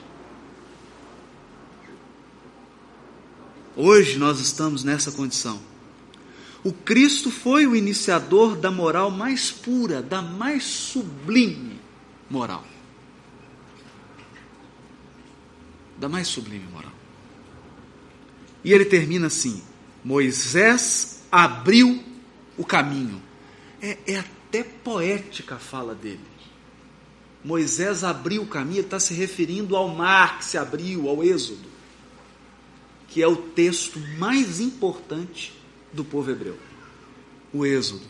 [3.76, 5.60] Hoje nós estamos nessa condição.
[6.64, 11.78] O Cristo foi o iniciador da moral mais pura, da mais sublime
[12.30, 12.64] moral.
[15.98, 16.92] Da mais sublime moral.
[18.64, 19.62] E ele termina assim:
[20.02, 22.02] Moisés abriu
[22.56, 23.20] o caminho.
[23.82, 26.34] É, é até poética a fala dele.
[27.44, 31.68] Moisés abriu o caminho, está se referindo ao mar que se abriu, ao Êxodo,
[33.06, 35.52] que é o texto mais importante
[35.94, 36.58] do povo hebreu.
[37.52, 38.06] O Êxodo.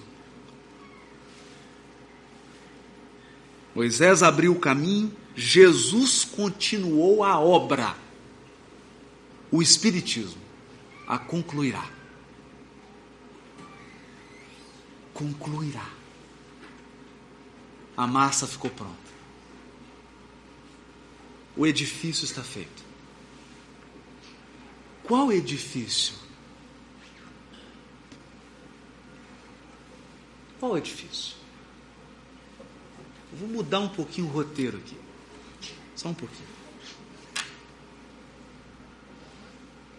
[3.75, 7.97] Moisés abriu o caminho, Jesus continuou a obra.
[9.51, 10.43] O Espiritismo
[11.07, 11.89] a concluirá.
[15.13, 15.95] Concluirá
[17.97, 19.15] a massa ficou pronta.
[21.57, 22.83] O edifício está feito.
[25.05, 26.15] Qual edifício?
[30.65, 31.37] Qual edifício?
[33.31, 34.97] Eu vou mudar um pouquinho o roteiro aqui.
[35.95, 36.49] Só um pouquinho.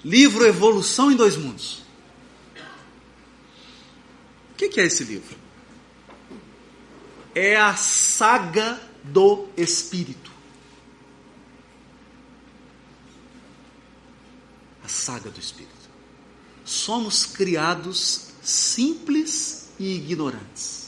[0.04, 1.84] Livro Evolução em Dois Mundos.
[4.50, 5.38] O que é esse livro?
[7.36, 10.32] É a saga do Espírito.
[14.84, 15.76] A saga do Espírito.
[16.66, 20.86] Somos criados simples e ignorantes.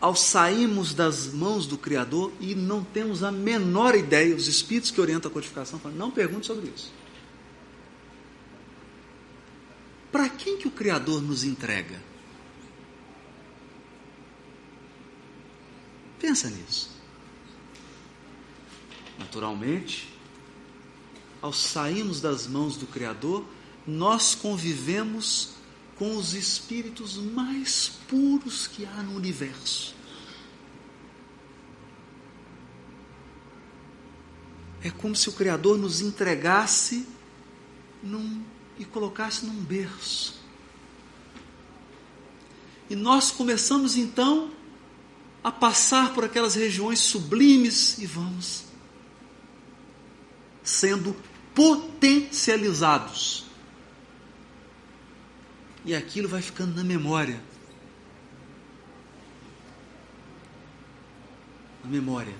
[0.00, 5.00] Ao sairmos das mãos do Criador e não temos a menor ideia, os espíritos que
[5.00, 6.92] orientam a codificação falam, não pergunte sobre isso.
[10.12, 12.00] Para quem que o Criador nos entrega?
[16.20, 16.90] Pensa nisso.
[19.18, 20.08] Naturalmente,
[21.42, 23.44] ao sairmos das mãos do Criador,
[23.86, 25.54] nós convivemos
[25.96, 29.94] com os espíritos mais puros que há no universo.
[34.82, 37.06] É como se o Criador nos entregasse
[38.02, 38.42] num,
[38.78, 40.42] e colocasse num berço.
[42.90, 44.50] E nós começamos então
[45.42, 48.64] a passar por aquelas regiões sublimes e vamos
[50.62, 51.16] sendo
[51.54, 53.44] potencializados.
[55.84, 57.40] E aquilo vai ficando na memória.
[61.82, 62.34] Na memória.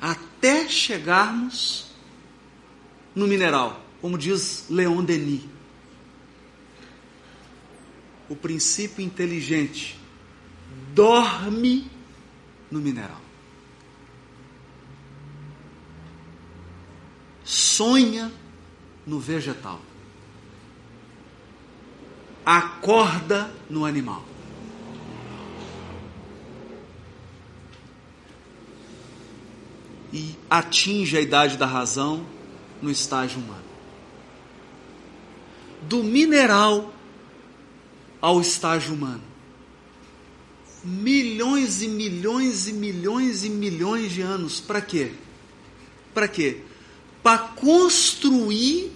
[0.00, 1.90] Até chegarmos
[3.14, 5.42] no mineral, como diz Leon Denis.
[8.28, 9.98] O princípio inteligente
[10.92, 11.90] dorme
[12.70, 13.20] no mineral.
[17.42, 18.30] Sonha
[19.06, 19.80] no vegetal.
[22.46, 24.24] Acorda no animal.
[30.12, 32.24] E atinge a idade da razão
[32.80, 33.66] no estágio humano.
[35.82, 36.94] Do mineral
[38.22, 39.36] ao estágio humano
[40.86, 44.60] milhões e milhões e milhões e milhões de anos.
[44.60, 45.10] Para quê?
[46.14, 46.58] Para quê?
[47.22, 48.92] Para construir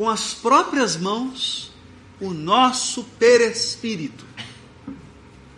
[0.00, 1.70] com as próprias mãos
[2.18, 4.24] o nosso perespírito,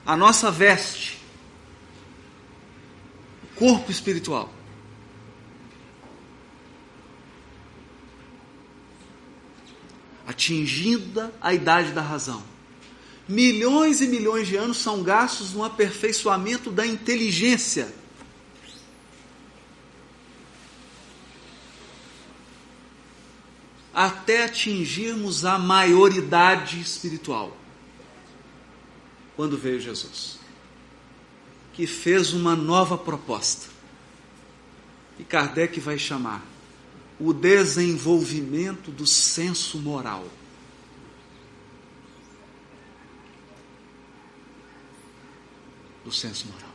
[0.05, 1.17] a nossa veste,
[3.45, 4.53] o corpo espiritual.
[10.27, 12.43] Atingida a idade da razão
[13.29, 17.95] Milhões e milhões de anos são gastos no aperfeiçoamento da inteligência.
[23.95, 27.57] Até atingirmos a maioridade espiritual.
[29.37, 30.39] Quando veio Jesus,
[31.73, 33.71] que fez uma nova proposta.
[35.19, 36.43] E Kardec vai chamar
[37.19, 40.27] o desenvolvimento do senso moral.
[46.05, 46.73] do senso moral.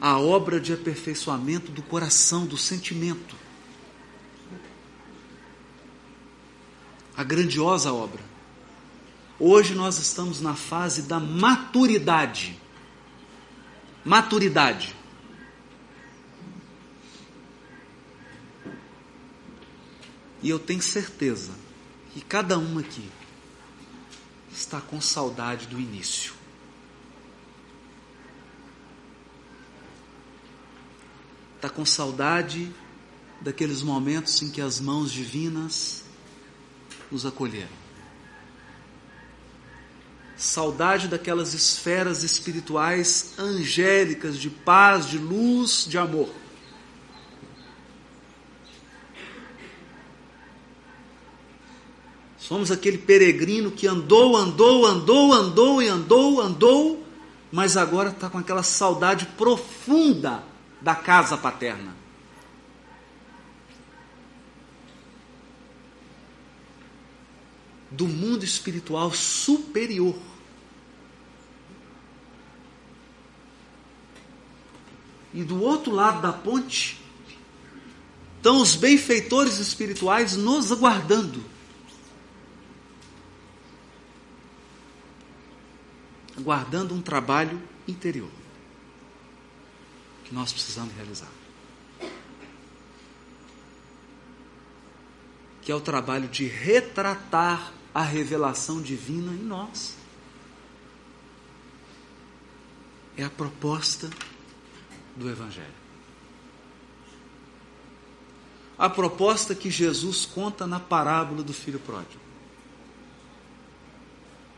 [0.00, 3.36] A obra de aperfeiçoamento do coração, do sentimento.
[7.18, 8.22] A grandiosa obra.
[9.40, 12.56] Hoje nós estamos na fase da maturidade.
[14.04, 14.94] Maturidade.
[20.40, 21.50] E eu tenho certeza
[22.12, 23.10] que cada um aqui
[24.52, 26.34] está com saudade do início.
[31.56, 32.72] Está com saudade
[33.40, 36.06] daqueles momentos em que as mãos divinas
[37.10, 37.88] nos acolheram.
[40.36, 46.28] Saudade daquelas esferas espirituais angélicas de paz, de luz, de amor.
[52.38, 57.04] Somos aquele peregrino que andou, andou, andou, andou e andou, andou,
[57.52, 60.42] mas agora está com aquela saudade profunda
[60.80, 61.94] da casa paterna.
[67.98, 70.16] Do mundo espiritual superior.
[75.34, 77.00] E do outro lado da ponte
[78.36, 81.58] estão os benfeitores espirituais nos aguardando
[86.40, 88.30] guardando um trabalho interior
[90.24, 91.30] que nós precisamos realizar.
[95.62, 99.96] Que é o trabalho de retratar a revelação divina em nós.
[103.16, 104.08] É a proposta
[105.16, 105.66] do Evangelho.
[108.78, 112.20] A proposta que Jesus conta na parábola do filho pródigo.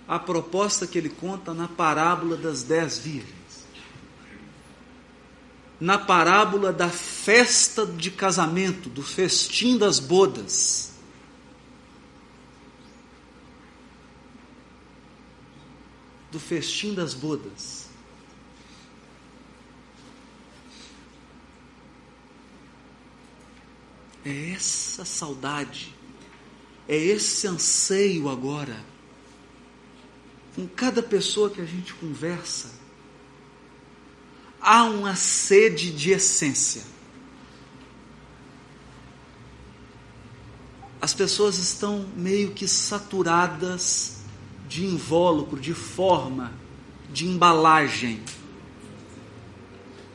[0.06, 3.66] A proposta que ele conta na parábola das dez virgens.
[5.80, 10.89] Na parábola da festa de casamento, do festim das bodas.
[16.30, 17.90] Do festim das bodas.
[24.24, 25.94] É essa saudade,
[26.86, 28.84] é esse anseio agora.
[30.54, 32.70] Com cada pessoa que a gente conversa,
[34.60, 36.82] há uma sede de essência.
[41.00, 44.19] As pessoas estão meio que saturadas
[44.70, 46.50] de invólucro, de forma,
[47.12, 48.22] de embalagem.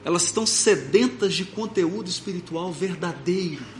[0.03, 3.75] Elas estão sedentas de conteúdo espiritual verdadeiro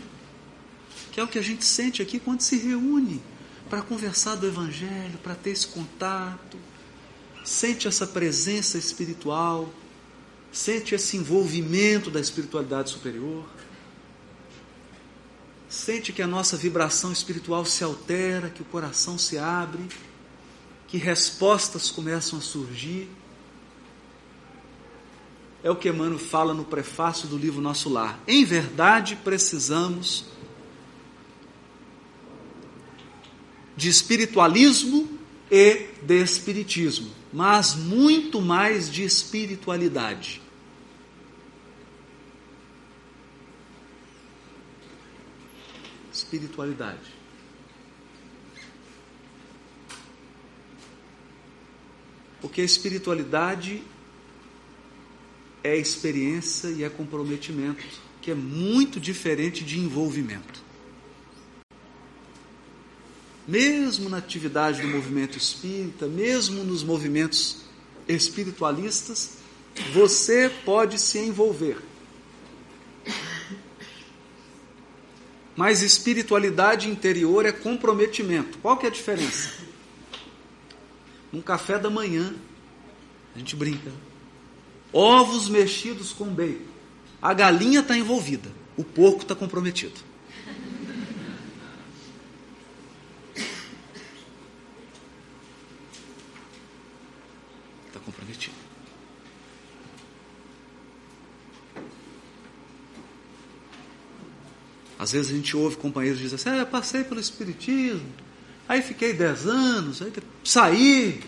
[1.16, 3.22] que é o que a gente sente aqui quando se reúne
[3.70, 6.58] para conversar do Evangelho, para ter esse contato,
[7.42, 9.74] sente essa presença espiritual,
[10.52, 13.46] sente esse envolvimento da espiritualidade superior,
[15.70, 19.88] sente que a nossa vibração espiritual se altera, que o coração se abre,
[20.96, 23.10] que respostas começam a surgir.
[25.62, 28.18] É o que Emmanuel fala no prefácio do livro Nosso Lar.
[28.26, 30.24] Em verdade, precisamos
[33.76, 35.20] de espiritualismo
[35.52, 40.42] e de espiritismo, mas muito mais de espiritualidade.
[46.14, 47.15] Espiritualidade.
[52.46, 53.82] Porque a espiritualidade
[55.64, 57.84] é experiência e é comprometimento,
[58.22, 60.66] que é muito diferente de envolvimento
[63.48, 67.58] mesmo na atividade do movimento espírita, mesmo nos movimentos
[68.08, 69.38] espiritualistas,
[69.94, 71.78] você pode se envolver.
[75.56, 78.58] Mas espiritualidade interior é comprometimento.
[78.58, 79.52] Qual que é a diferença?
[81.36, 82.34] Um café da manhã,
[83.36, 83.92] a gente brinca.
[84.94, 86.64] Ovos mexidos com bacon.
[87.22, 90.00] A galinha está envolvida, o porco está comprometido.
[104.98, 108.12] Às vezes a gente ouve companheiros dizer assim, ah, eu passei pelo Espiritismo,
[108.68, 110.12] aí fiquei dez anos, aí
[110.44, 111.24] saí.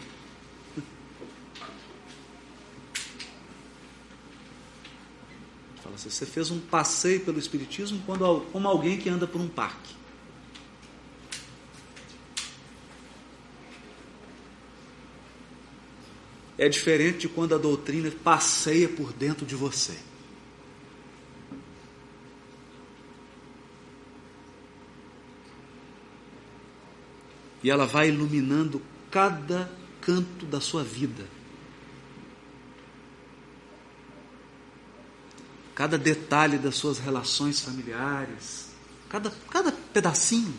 [5.81, 9.47] Fala assim, você fez um passeio pelo Espiritismo quando, como alguém que anda por um
[9.47, 9.95] parque.
[16.57, 20.06] É diferente de quando a doutrina passeia por dentro de você.
[27.67, 31.27] E ela vai iluminando cada canto da sua vida.
[35.75, 38.69] Cada detalhe das suas relações familiares,
[39.09, 40.55] cada, cada pedacinho.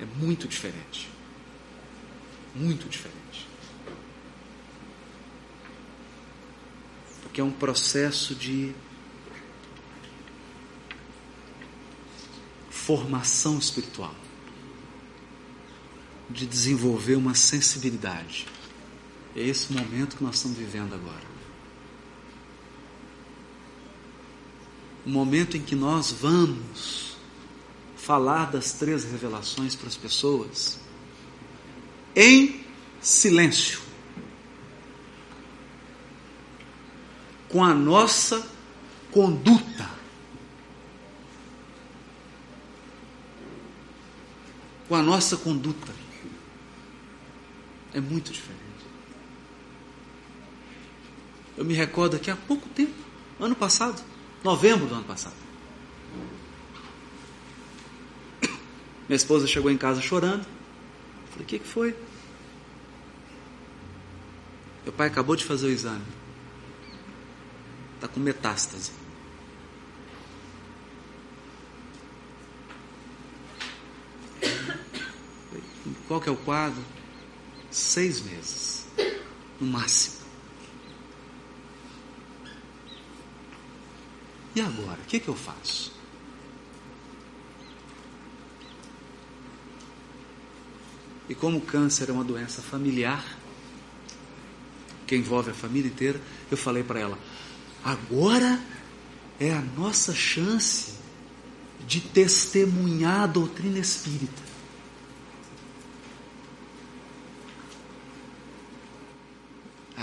[0.00, 1.10] É muito diferente.
[2.54, 3.46] Muito diferente.
[7.20, 8.74] Porque é um processo de
[12.86, 14.14] formação espiritual,
[16.30, 18.46] de desenvolver uma sensibilidade.
[19.34, 21.26] É esse momento que nós estamos vivendo agora.
[25.04, 27.16] O momento em que nós vamos
[27.96, 30.78] falar das três revelações para as pessoas
[32.14, 32.64] em
[33.00, 33.80] silêncio,
[37.48, 38.48] com a nossa
[39.10, 39.95] conduta
[44.96, 45.92] com a nossa conduta.
[47.92, 48.62] É muito diferente.
[51.56, 52.94] Eu me recordo que há pouco tempo,
[53.38, 54.02] ano passado,
[54.42, 55.34] novembro do ano passado.
[59.06, 60.46] Minha esposa chegou em casa chorando.
[61.30, 61.94] Falei, o que, que foi?
[64.84, 66.04] Meu pai acabou de fazer o exame.
[67.96, 68.92] Está com metástase.
[76.16, 76.82] Qual que é o quadro?
[77.70, 78.86] Seis meses,
[79.60, 80.24] no máximo.
[84.54, 84.98] E agora?
[84.98, 85.92] O que, que eu faço?
[91.28, 93.36] E como o câncer é uma doença familiar,
[95.06, 96.18] que envolve a família inteira,
[96.50, 97.18] eu falei para ela:
[97.84, 98.58] agora
[99.38, 100.94] é a nossa chance
[101.86, 104.45] de testemunhar a doutrina espírita.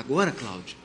[0.05, 0.75] Agora, Cláudia,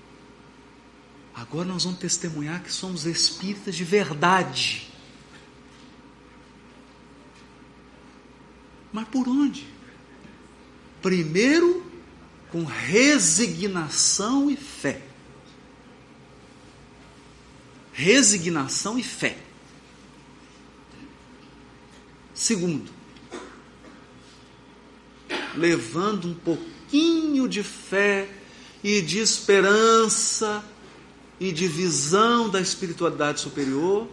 [1.35, 4.89] agora nós vamos testemunhar que somos espíritas de verdade.
[8.93, 9.67] Mas por onde?
[11.03, 11.85] Primeiro,
[12.53, 15.03] com resignação e fé.
[17.93, 19.37] Resignação e fé.
[22.33, 22.89] Segundo,
[25.57, 28.38] levando um pouquinho de fé
[28.83, 30.65] e de esperança
[31.41, 34.09] e de visão da espiritualidade superior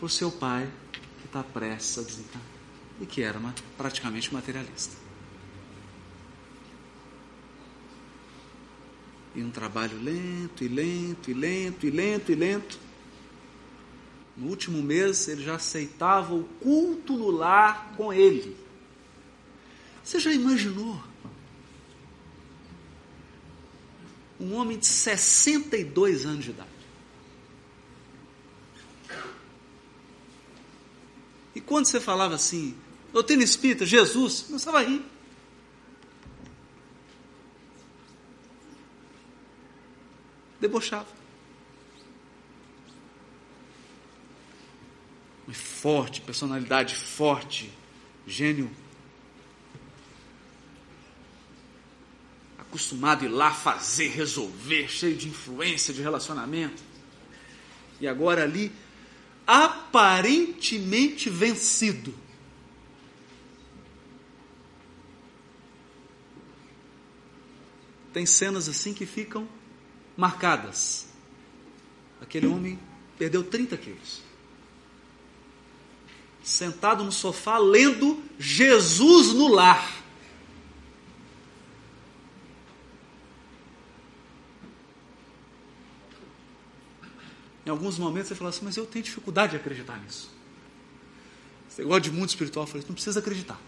[0.00, 2.50] o seu pai que está prestes a desencarnar
[3.00, 4.94] e que era uma, praticamente materialista.
[9.34, 12.78] E um trabalho lento e lento e lento e lento e lento.
[14.36, 18.56] No último mês ele já aceitava o culto no lar com ele.
[20.02, 21.00] Você já imaginou?
[24.40, 26.70] Um homem de 62 anos de idade.
[31.54, 32.74] E quando você falava assim,
[33.12, 35.04] doutrina espírita, Jesus, começava a rir.
[40.60, 41.20] Debochava.
[45.80, 47.72] forte, personalidade forte,
[48.26, 48.70] gênio
[52.70, 56.80] acostumado a ir lá fazer, resolver, cheio de influência, de relacionamento.
[58.00, 58.72] E agora ali,
[59.44, 62.14] aparentemente vencido.
[68.12, 69.48] Tem cenas assim que ficam
[70.16, 71.08] marcadas.
[72.20, 72.78] Aquele homem
[73.18, 74.22] perdeu 30 quilos.
[76.42, 79.99] Sentado no sofá, lendo Jesus no lar.
[87.70, 90.28] Em alguns momentos você fala assim, mas eu tenho dificuldade de acreditar nisso.
[91.68, 93.60] Você gosta de mundo espiritual, eu falei, não precisa acreditar.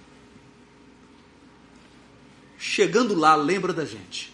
[2.59, 4.32] Chegando lá, lembra da gente.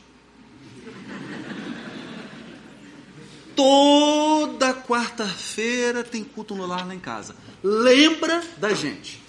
[3.55, 7.37] Toda quarta-feira tem culto no lar lá em casa.
[7.63, 9.21] Lembra da gente.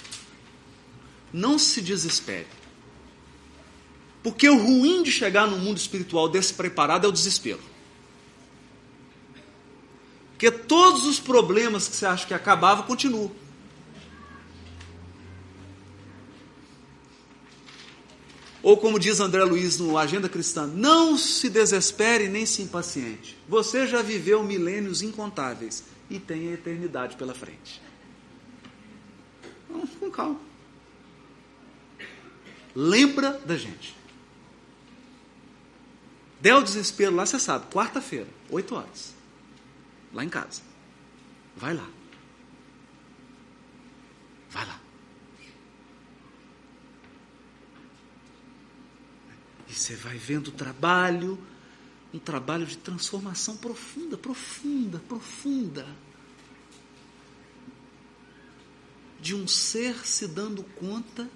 [1.33, 2.47] Não se desespere.
[4.23, 7.59] Porque o ruim de chegar no mundo espiritual despreparado é o desespero.
[10.39, 13.29] Porque todos os problemas que você acha que acabavam continuam.
[18.63, 23.37] Ou como diz André Luiz no Agenda Cristã, não se desespere nem se impaciente.
[23.49, 27.81] Você já viveu milênios incontáveis e tem a eternidade pela frente.
[29.69, 30.39] Vamos com calma.
[32.73, 33.93] Lembra da gente.
[36.39, 39.18] Deu o desespero lá, você sabe, quarta-feira, 8 horas
[40.13, 40.61] lá em casa.
[41.55, 41.87] Vai lá.
[44.49, 44.79] Vai lá.
[49.67, 51.37] E você vai vendo o trabalho,
[52.13, 55.85] um trabalho de transformação profunda, profunda, profunda.
[59.21, 61.29] De um ser se dando conta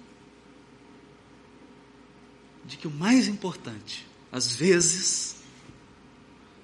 [2.64, 5.36] de que o mais importante, às vezes,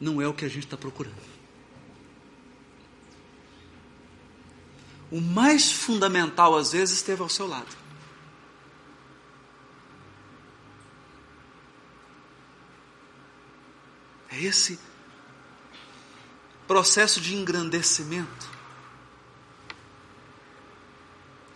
[0.01, 1.40] não é o que a gente está procurando.
[5.11, 7.77] O mais fundamental às vezes esteve ao seu lado.
[14.31, 14.79] É esse
[16.67, 18.49] processo de engrandecimento.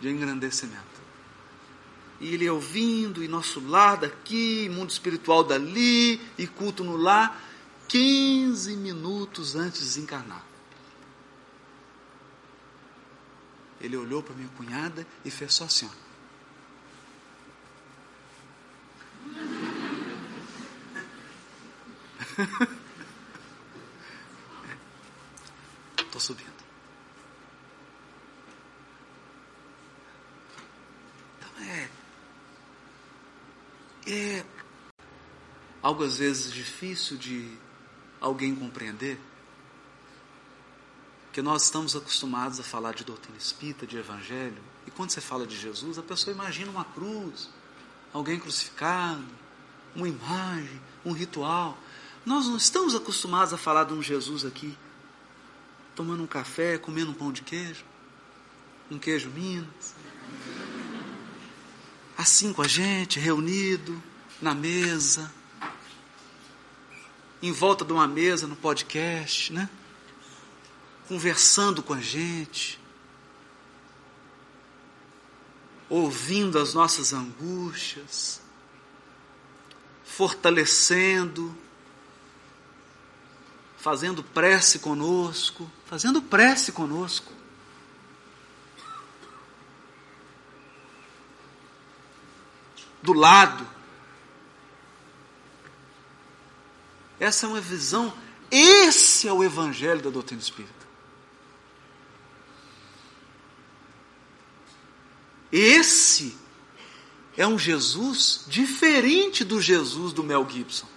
[0.01, 0.83] De engrandecimento.
[2.21, 7.41] E ele ouvindo, e nosso lar daqui, mundo espiritual dali, e culto no lar,
[7.89, 10.54] 15 minutos antes de desencarnar.
[13.85, 15.87] ele olhou para minha cunhada e fez só assim.
[15.87, 16.05] Ó.
[26.01, 26.51] Estou subindo.
[31.39, 31.91] Então é.
[34.07, 34.45] É
[35.83, 37.59] algo às vezes difícil de
[38.19, 39.21] alguém compreender
[41.35, 45.45] que nós estamos acostumados a falar de doutrina espírita, de evangelho, e quando você fala
[45.45, 47.51] de Jesus, a pessoa imagina uma cruz,
[48.13, 49.25] alguém crucificado,
[49.97, 51.77] uma imagem, um ritual.
[52.25, 54.79] Nós não estamos acostumados a falar de um Jesus aqui,
[55.97, 57.85] tomando um café, comendo um pão de queijo,
[58.89, 59.93] um queijo Minas,
[62.17, 64.01] assim com a gente, reunido,
[64.41, 65.35] na mesa,
[67.43, 69.69] em volta de uma mesa no podcast, né?
[71.07, 72.81] Conversando com a gente,
[75.89, 78.41] ouvindo as nossas angústias,
[80.05, 81.57] fortalecendo,
[83.77, 87.31] fazendo prece conosco, fazendo prece conosco.
[93.03, 93.69] Do lado.
[97.21, 98.13] Essa é uma visão,
[98.51, 100.74] esse é o evangelho da doutrina espírita.
[105.57, 106.37] Esse
[107.37, 110.89] é um Jesus diferente do Jesus do Mel Gibson.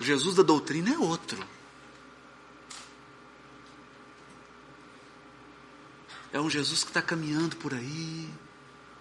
[0.00, 1.38] O Jesus da doutrina é outro.
[6.32, 8.28] É um Jesus que está caminhando por aí,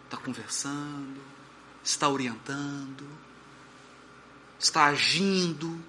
[0.06, 1.20] está conversando,
[1.84, 3.10] está orientando,
[4.60, 5.84] está agindo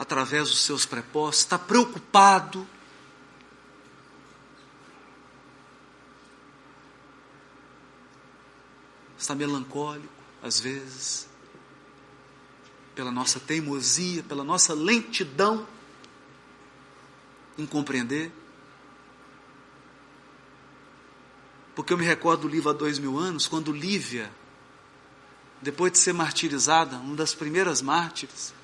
[0.00, 2.66] através dos seus prepostos, está preocupado.
[9.18, 10.08] Está melancólico,
[10.42, 11.28] às vezes,
[12.94, 15.68] pela nossa teimosia, pela nossa lentidão
[17.58, 18.32] em compreender.
[21.74, 24.32] Porque eu me recordo do livro há dois mil anos, quando Lívia,
[25.60, 28.54] depois de ser martirizada, uma das primeiras mártires,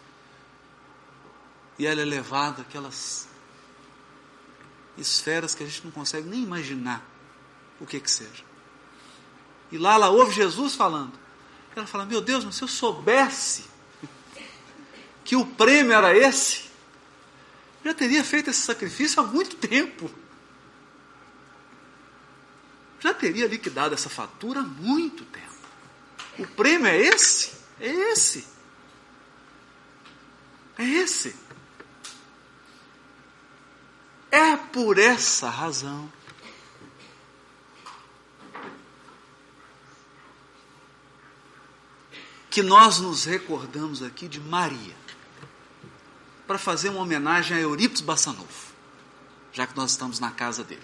[1.79, 3.29] e ela é levada àquelas
[4.97, 7.05] esferas que a gente não consegue nem imaginar
[7.81, 8.45] o que que seja.
[9.71, 11.13] E lá ela ouve Jesus falando.
[11.75, 13.65] Ela fala: Meu Deus, mas se eu soubesse
[15.25, 16.71] que o prêmio era esse,
[17.85, 20.11] eu já teria feito esse sacrifício há muito tempo.
[23.01, 25.47] Já teria liquidado essa fatura há muito tempo.
[26.39, 27.53] O prêmio é esse?
[27.79, 28.47] É esse.
[30.79, 31.37] É esse.
[34.37, 36.13] É por essa razão.
[42.51, 44.95] Que nós nos recordamos aqui de Maria,
[46.47, 48.75] para fazer uma homenagem a Eurípides Bassanufo,
[49.55, 50.83] já que nós estamos na casa dele.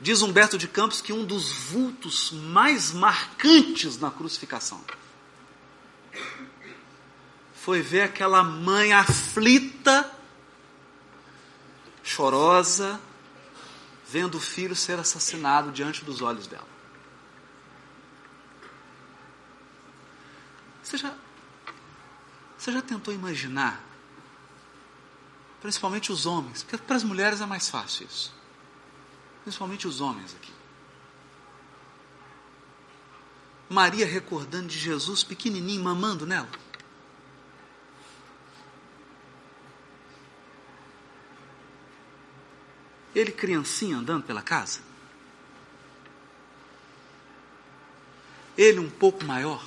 [0.00, 4.82] Diz Humberto de Campos que um dos vultos mais marcantes na crucificação
[7.68, 10.10] foi ver aquela mãe aflita,
[12.02, 12.98] chorosa,
[14.08, 16.66] vendo o filho ser assassinado diante dos olhos dela.
[20.82, 21.14] Você já,
[22.56, 23.84] você já tentou imaginar,
[25.60, 28.34] principalmente os homens, porque para as mulheres é mais fácil isso,
[29.42, 30.54] principalmente os homens aqui.
[33.68, 36.48] Maria recordando de Jesus pequenininho, mamando nela.
[43.18, 44.78] Ele, criancinha, andando pela casa.
[48.56, 49.66] Ele, um pouco maior.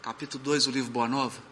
[0.00, 1.42] Capítulo 2 do livro Boa Nova.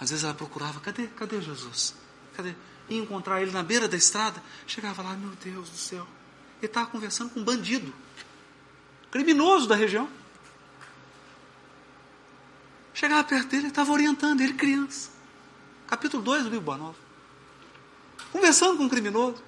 [0.00, 1.94] Às vezes ela procurava: cadê, cadê Jesus?
[2.34, 2.54] Cadê?
[2.88, 4.42] Ia encontrar ele na beira da estrada.
[4.66, 6.08] Chegava lá: meu Deus do céu.
[6.56, 7.92] Ele estava conversando com um bandido,
[9.10, 10.08] criminoso da região.
[12.94, 15.10] Chegava perto dele, ele estava orientando ele, criança.
[15.86, 17.05] Capítulo 2 do livro Boa Nova
[18.36, 19.42] conversando com um criminoso.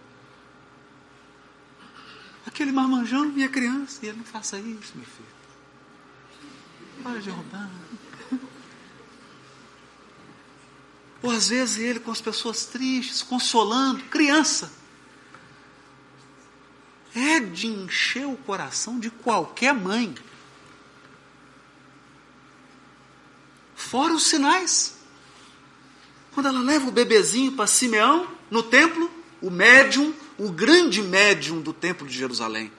[2.47, 5.29] Aquele marmanjão e a criança, e ele não faça isso, meu filho.
[7.03, 7.71] Para de roubar.
[11.23, 14.73] Ou às vezes ele com as pessoas tristes, consolando, criança.
[17.15, 20.15] É de encher o coração de qualquer mãe.
[23.77, 24.97] Fora os sinais.
[26.33, 31.73] Quando ela leva o bebezinho para Simeão, no templo, o médium, o grande médium do
[31.73, 32.73] templo de Jerusalém.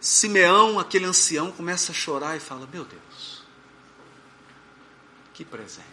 [0.00, 3.42] Simeão, aquele ancião, começa a chorar e fala: Meu Deus,
[5.34, 5.88] que presente.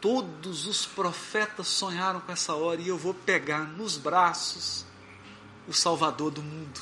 [0.00, 4.84] Todos os profetas sonharam com essa hora e eu vou pegar nos braços
[5.68, 6.80] o Salvador do mundo.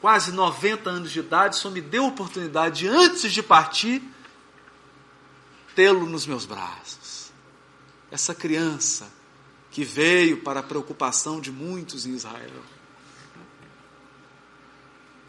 [0.00, 4.02] Quase 90 anos de idade, só me deu a oportunidade, antes de partir,
[5.74, 7.30] tê-lo nos meus braços.
[8.10, 9.10] Essa criança
[9.70, 12.62] que veio para a preocupação de muitos em Israel.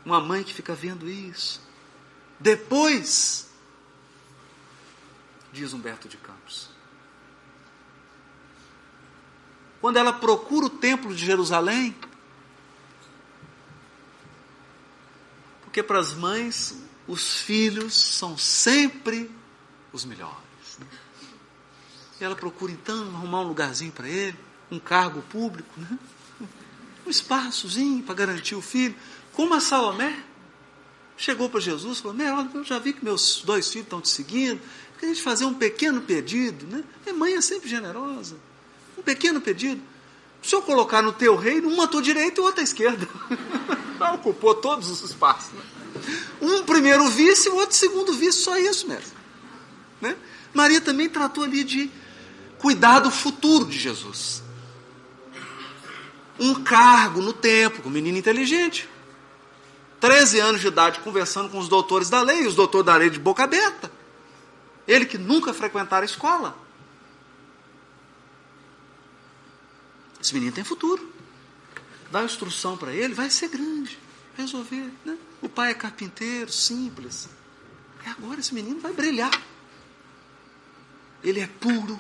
[0.06, 1.62] Uma mãe que fica vendo isso.
[2.40, 3.50] Depois,
[5.54, 6.70] diz Humberto de Campos,
[9.80, 11.96] quando ela procura o templo de Jerusalém,
[15.62, 19.32] porque para as mães os filhos são sempre
[19.94, 20.36] os melhores.
[20.80, 20.88] Né?
[22.20, 24.38] E ela procura então arrumar um lugarzinho para ele,
[24.72, 25.98] um cargo público, né?
[27.06, 28.96] um espaçozinho para garantir o filho.
[29.34, 30.24] Como a Salomé
[31.16, 34.10] chegou para Jesus e falou: Meu, eu já vi que meus dois filhos estão te
[34.10, 34.60] seguindo,
[35.00, 36.66] queria gente fazer um pequeno pedido.
[36.66, 36.84] Né?
[37.06, 38.38] E mãe é sempre generosa.
[38.98, 39.82] Um pequeno pedido.
[40.42, 43.08] Se eu colocar no teu reino, uma à tua direita e outra à esquerda.
[44.00, 45.54] Ela ocupou todos os espaços.
[45.54, 45.62] Né?
[46.42, 49.23] Um primeiro vice e o outro segundo vice, só isso mesmo.
[50.04, 50.18] Né?
[50.54, 51.90] Maria também tratou ali de
[52.60, 54.44] cuidar do futuro de Jesus.
[56.38, 58.90] Um cargo no templo, um menino inteligente.
[60.02, 63.18] 13 anos de idade conversando com os doutores da lei, os doutores da lei de
[63.18, 63.90] boca aberta.
[64.86, 66.58] Ele que nunca frequentara a escola.
[70.22, 71.14] Esse menino tem futuro.
[72.12, 73.98] Dá instrução para ele, vai ser grande,
[74.36, 74.92] resolver.
[75.06, 75.18] Né?
[75.42, 77.30] O pai é carpinteiro, simples.
[78.06, 79.32] E agora esse menino vai brilhar.
[81.24, 82.00] Ele é puro,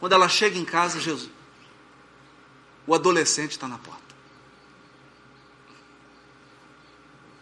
[0.00, 1.30] quando ela chega em casa, Jesus,
[2.86, 4.02] o adolescente está na porta.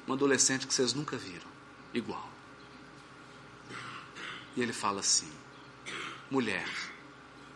[0.07, 1.48] Um adolescente que vocês nunca viram,
[1.94, 2.28] igual.
[4.55, 5.30] E ele fala assim:
[6.30, 6.68] mulher,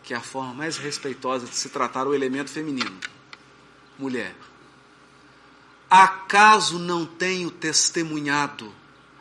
[0.02, 2.98] que é a forma mais respeitosa de se tratar o elemento feminino.
[3.98, 4.34] Mulher,
[5.90, 8.74] acaso não tenho testemunhado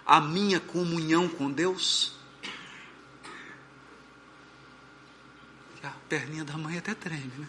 [0.06, 2.14] a minha comunhão com Deus?
[5.84, 7.48] A perninha da mãe até treme, né?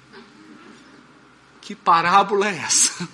[1.61, 3.09] Que parábola é essa?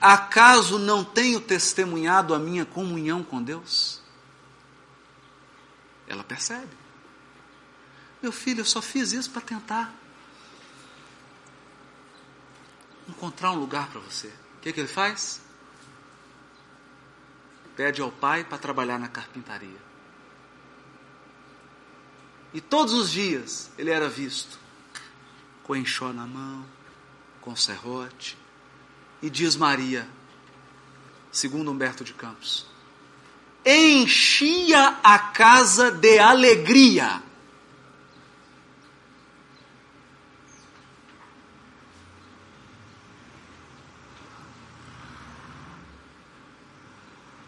[0.00, 4.00] Acaso não tenho testemunhado a minha comunhão com Deus?
[6.06, 6.76] Ela percebe.
[8.22, 9.94] Meu filho, eu só fiz isso para tentar
[13.08, 14.28] encontrar um lugar para você.
[14.28, 15.40] O que, que ele faz?
[17.76, 19.86] Pede ao pai para trabalhar na carpintaria.
[22.52, 24.58] E todos os dias ele era visto
[25.62, 26.64] com enxó na mão,
[27.40, 28.38] com serrote.
[29.20, 30.08] E diz Maria,
[31.30, 32.66] segundo Humberto de Campos,
[33.64, 37.22] enchia a casa de alegria.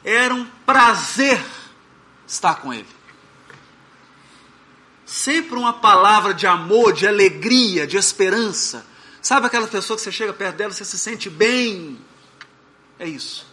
[0.08, 1.44] Era um prazer
[2.26, 2.98] estar com ele
[5.08, 8.86] sempre uma palavra de amor, de alegria, de esperança.
[9.22, 11.98] Sabe aquela pessoa que você chega perto dela, você se sente bem?
[12.98, 13.46] É isso.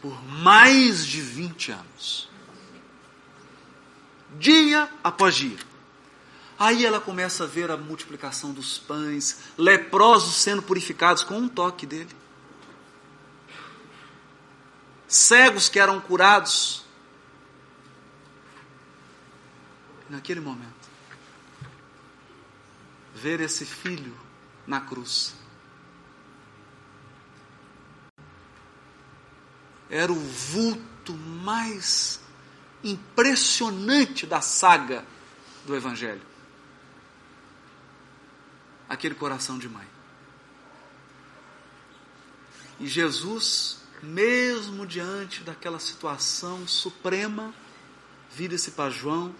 [0.00, 2.28] Por mais de 20 anos.
[4.38, 5.58] Dia após dia.
[6.56, 11.84] Aí ela começa a ver a multiplicação dos pães, leprosos sendo purificados com um toque
[11.84, 12.14] dele.
[15.08, 16.84] Cegos que eram curados
[20.08, 20.88] naquele momento,
[23.14, 24.16] ver esse filho
[24.66, 25.34] na cruz.
[29.88, 32.20] Era o vulto mais
[32.82, 35.04] impressionante da saga
[35.64, 36.22] do Evangelho.
[38.88, 39.86] Aquele coração de mãe.
[42.78, 47.54] E Jesus, mesmo diante daquela situação suprema,
[48.30, 49.34] vira-se para João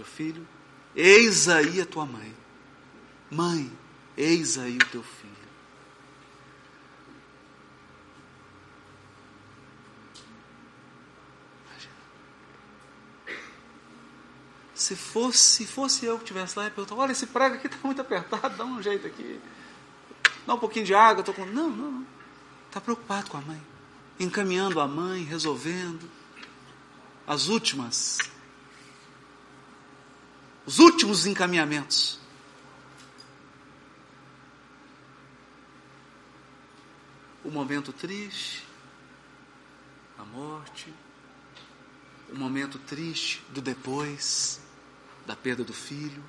[0.00, 0.48] meu filho,
[0.96, 2.34] eis aí a tua mãe.
[3.30, 3.70] Mãe,
[4.16, 5.30] eis aí o teu filho.
[14.74, 17.78] Se fosse, se fosse eu que estivesse lá e perguntar, olha, esse prego aqui está
[17.82, 19.38] muito apertado, dá um jeito aqui.
[20.50, 21.46] Dá um pouquinho de água, estou com.
[21.46, 22.06] Não, não, não.
[22.66, 23.62] Está preocupado com a mãe.
[24.18, 26.10] Encaminhando a mãe, resolvendo.
[27.24, 28.18] As últimas.
[30.66, 32.18] Os últimos encaminhamentos.
[37.44, 38.66] O momento triste,
[40.18, 40.92] a morte,
[42.28, 44.60] o momento triste do depois,
[45.24, 46.24] da perda do filho,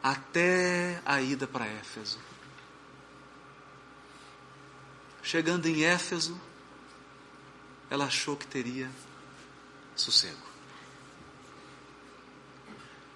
[0.00, 2.33] até a ida para Éfeso.
[5.24, 6.38] Chegando em Éfeso,
[7.88, 8.90] ela achou que teria
[9.96, 10.36] sossego.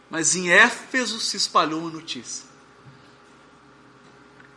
[0.09, 2.47] Mas em Éfeso se espalhou uma notícia.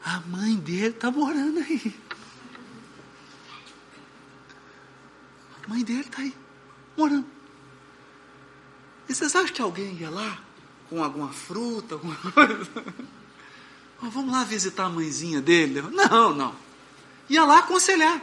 [0.02, 1.94] A mãe dele está morando aí.
[5.62, 6.34] A mãe dele está aí,
[6.98, 7.28] morando.
[9.10, 10.42] E vocês acham que alguém ia lá
[10.90, 12.72] com alguma fruta, alguma coisa?
[14.02, 15.82] Vamos lá visitar a mãezinha dele?
[15.82, 16.71] Não, não.
[17.32, 18.22] Ia lá aconselhar.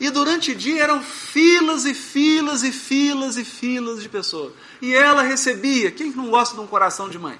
[0.00, 4.54] E durante o dia eram filas e filas e filas e filas de pessoas.
[4.80, 5.90] E ela recebia.
[5.90, 7.38] Quem que não gosta de um coração de mãe?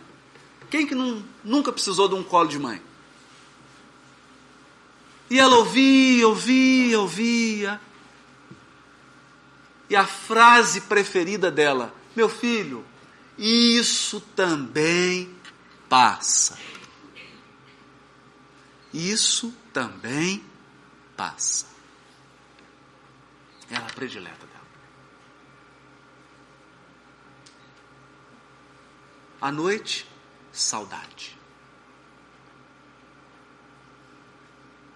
[0.69, 2.83] Quem que não, nunca precisou de um colo de mãe?
[5.31, 7.81] E ela ouvia, ouvia, ouvia.
[9.89, 12.85] E a frase preferida dela: Meu filho,
[13.39, 15.35] isso também
[15.89, 16.59] passa.
[18.93, 20.45] Isso também
[21.17, 21.67] passa.
[23.71, 24.63] Era a predileta dela.
[29.41, 30.07] À noite,
[30.53, 31.39] saudade.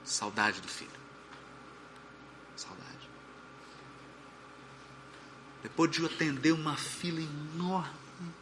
[0.05, 0.91] Saudade do filho.
[2.55, 3.11] Saudade.
[5.63, 8.33] Depois de atender uma fila enorme.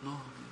[0.00, 0.49] Enorme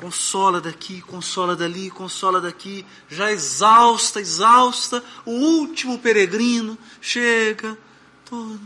[0.00, 7.76] consola daqui, consola dali, consola daqui, já exausta, exausta, o último peregrino chega,
[8.24, 8.60] todo,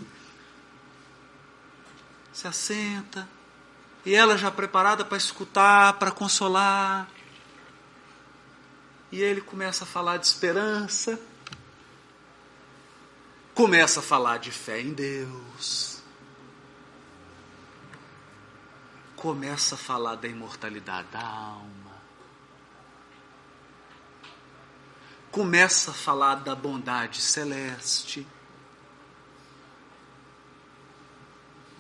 [2.33, 3.29] se assenta,
[4.07, 7.09] e ela já preparada para escutar, para consolar,
[9.11, 11.19] e ele começa a falar de esperança,
[13.55, 15.94] começa a falar de fé em Deus
[19.25, 21.97] começa a falar da imortalidade da alma,
[25.33, 28.27] começa a falar da bondade celeste,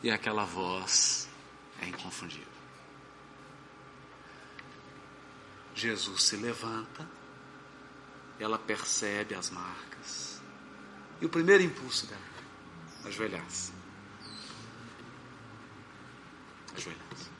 [0.02, 1.28] e aquela voz
[1.82, 2.48] é inconfundível.
[5.74, 7.06] Jesus se levanta,
[8.40, 10.40] ela percebe as marcas,
[11.20, 12.22] e o primeiro impulso dela,
[13.04, 13.70] ajoelhar-se.
[16.74, 17.33] Ajoelhar-se.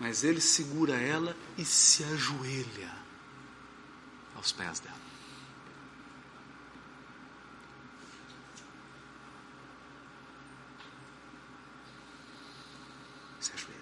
[0.00, 2.90] Mas ele segura ela e se ajoelha
[4.34, 4.96] aos pés dela.
[13.38, 13.80] Se ajoelha.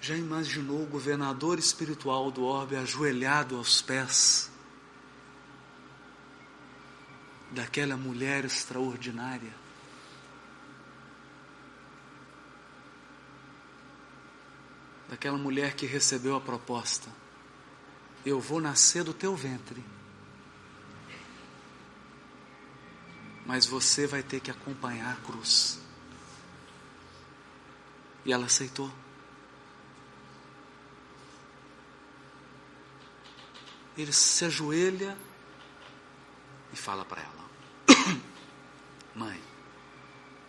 [0.00, 4.50] Já imaginou o governador espiritual do orbe ajoelhado aos pés
[7.52, 9.57] daquela mulher extraordinária?
[15.08, 17.10] Daquela mulher que recebeu a proposta:
[18.24, 19.82] Eu vou nascer do teu ventre,
[23.46, 25.80] mas você vai ter que acompanhar a cruz.
[28.24, 28.92] E ela aceitou.
[33.96, 35.16] Ele se ajoelha
[36.72, 38.20] e fala para ela:
[39.14, 39.42] Mãe,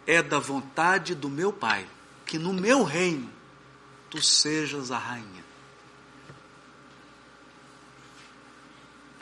[0.06, 1.88] é da vontade do meu Pai
[2.26, 3.39] que no meu reino
[4.10, 5.44] tu sejas a rainha.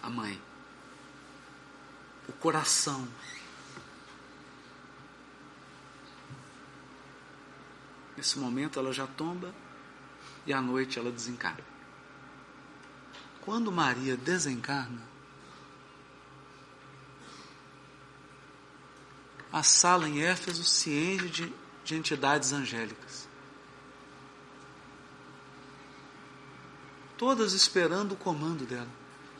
[0.01, 0.41] A mãe,
[2.29, 3.07] o coração,
[8.17, 9.53] Nesse momento ela já tomba
[10.43, 11.63] e à noite ela desencarna.
[13.41, 15.03] Quando Maria desencarna,
[19.53, 21.53] a sala em Éfeso se enche de,
[21.85, 23.26] de entidades angélicas.
[27.17, 28.87] Todas esperando o comando dela.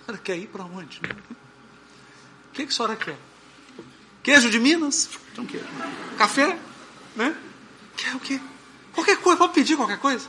[0.08, 1.00] Ela quer ir para onde?
[1.00, 3.18] O que, que a senhora quer?
[4.24, 5.10] Queijo de Minas?
[5.38, 5.62] O quê?
[6.18, 6.60] Café?
[7.16, 7.38] Né?
[7.96, 8.42] Quer o quê?
[8.94, 10.28] Qualquer coisa, pode pedir qualquer coisa.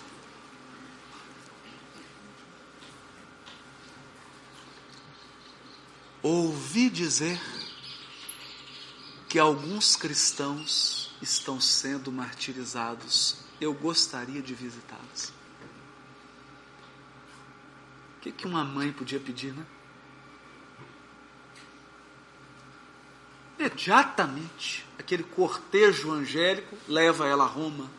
[6.23, 7.41] Ouvi dizer
[9.29, 15.33] que alguns cristãos estão sendo martirizados eu gostaria de visitá-los.
[18.19, 19.65] O que, que uma mãe podia pedir, né?
[23.59, 27.91] Imediatamente, aquele cortejo angélico leva ela a Roma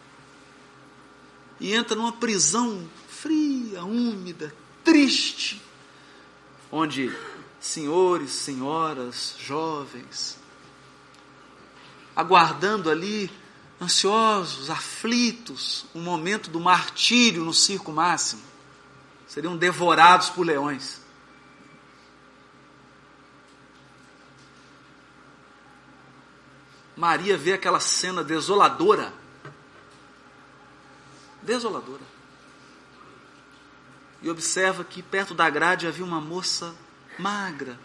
[1.59, 4.53] e entra numa prisão fria, úmida,
[4.83, 5.61] triste,
[6.71, 7.13] onde
[7.59, 10.37] senhores, senhoras, jovens,
[12.15, 13.29] aguardando ali,
[13.81, 18.48] ansiosos, aflitos, o um momento do martírio no circo máximo,
[19.29, 21.01] seriam devorados por leões.
[26.97, 29.13] Maria vê aquela cena desoladora.
[31.43, 32.01] Desoladora.
[34.21, 36.75] E observa que perto da grade havia uma moça
[37.17, 37.79] magra,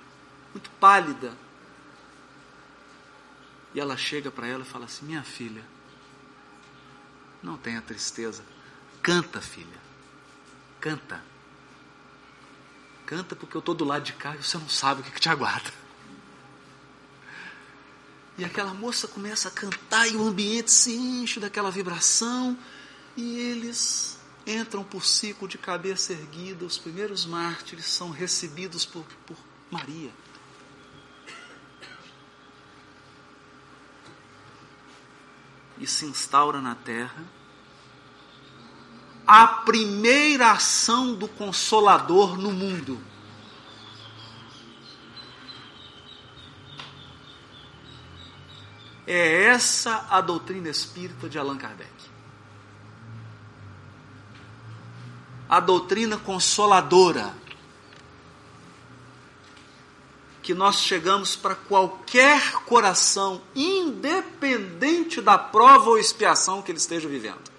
[0.52, 1.36] muito pálida.
[3.72, 5.64] E ela chega para ela e fala assim: Minha filha,
[7.42, 8.42] não tenha tristeza.
[9.02, 9.78] Canta, filha.
[10.80, 11.33] Canta.
[13.06, 15.20] Canta porque eu estou do lado de cá e você não sabe o que, que
[15.20, 15.70] te aguarda.
[18.36, 22.58] E aquela moça começa a cantar e o ambiente se enche daquela vibração
[23.16, 26.64] e eles entram por ciclo de cabeça erguida.
[26.64, 29.36] Os primeiros mártires são recebidos por, por
[29.70, 30.10] Maria.
[35.78, 37.24] E se instaura na terra
[39.26, 43.00] a primeira ação do Consolador no mundo.
[49.06, 51.90] É essa a doutrina espírita de Allan Kardec.
[55.48, 57.34] A doutrina consoladora.
[60.42, 67.53] Que nós chegamos para qualquer coração, independente da prova ou expiação que ele esteja vivendo.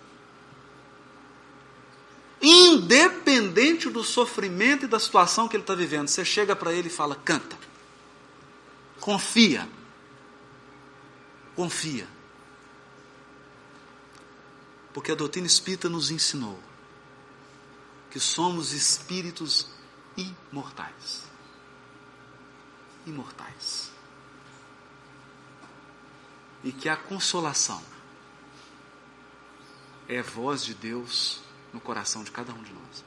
[2.47, 6.91] Independente do sofrimento e da situação que ele está vivendo, você chega para ele e
[6.91, 7.57] fala: canta,
[8.99, 9.67] confia
[11.55, 12.07] confia.
[14.93, 16.59] Porque a doutrina espírita nos ensinou
[18.11, 19.67] que somos espíritos
[20.15, 21.23] imortais.
[23.05, 23.91] Imortais.
[26.63, 27.81] E que a consolação
[30.07, 31.41] é voz de Deus
[31.75, 33.03] no coração de cada um de nós.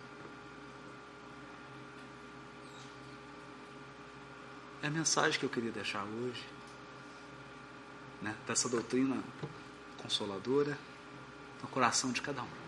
[4.83, 6.47] É a mensagem que eu queria deixar hoje
[8.21, 9.25] né, dessa doutrina
[9.97, 10.79] consoladora
[11.63, 12.68] no coração de cada um.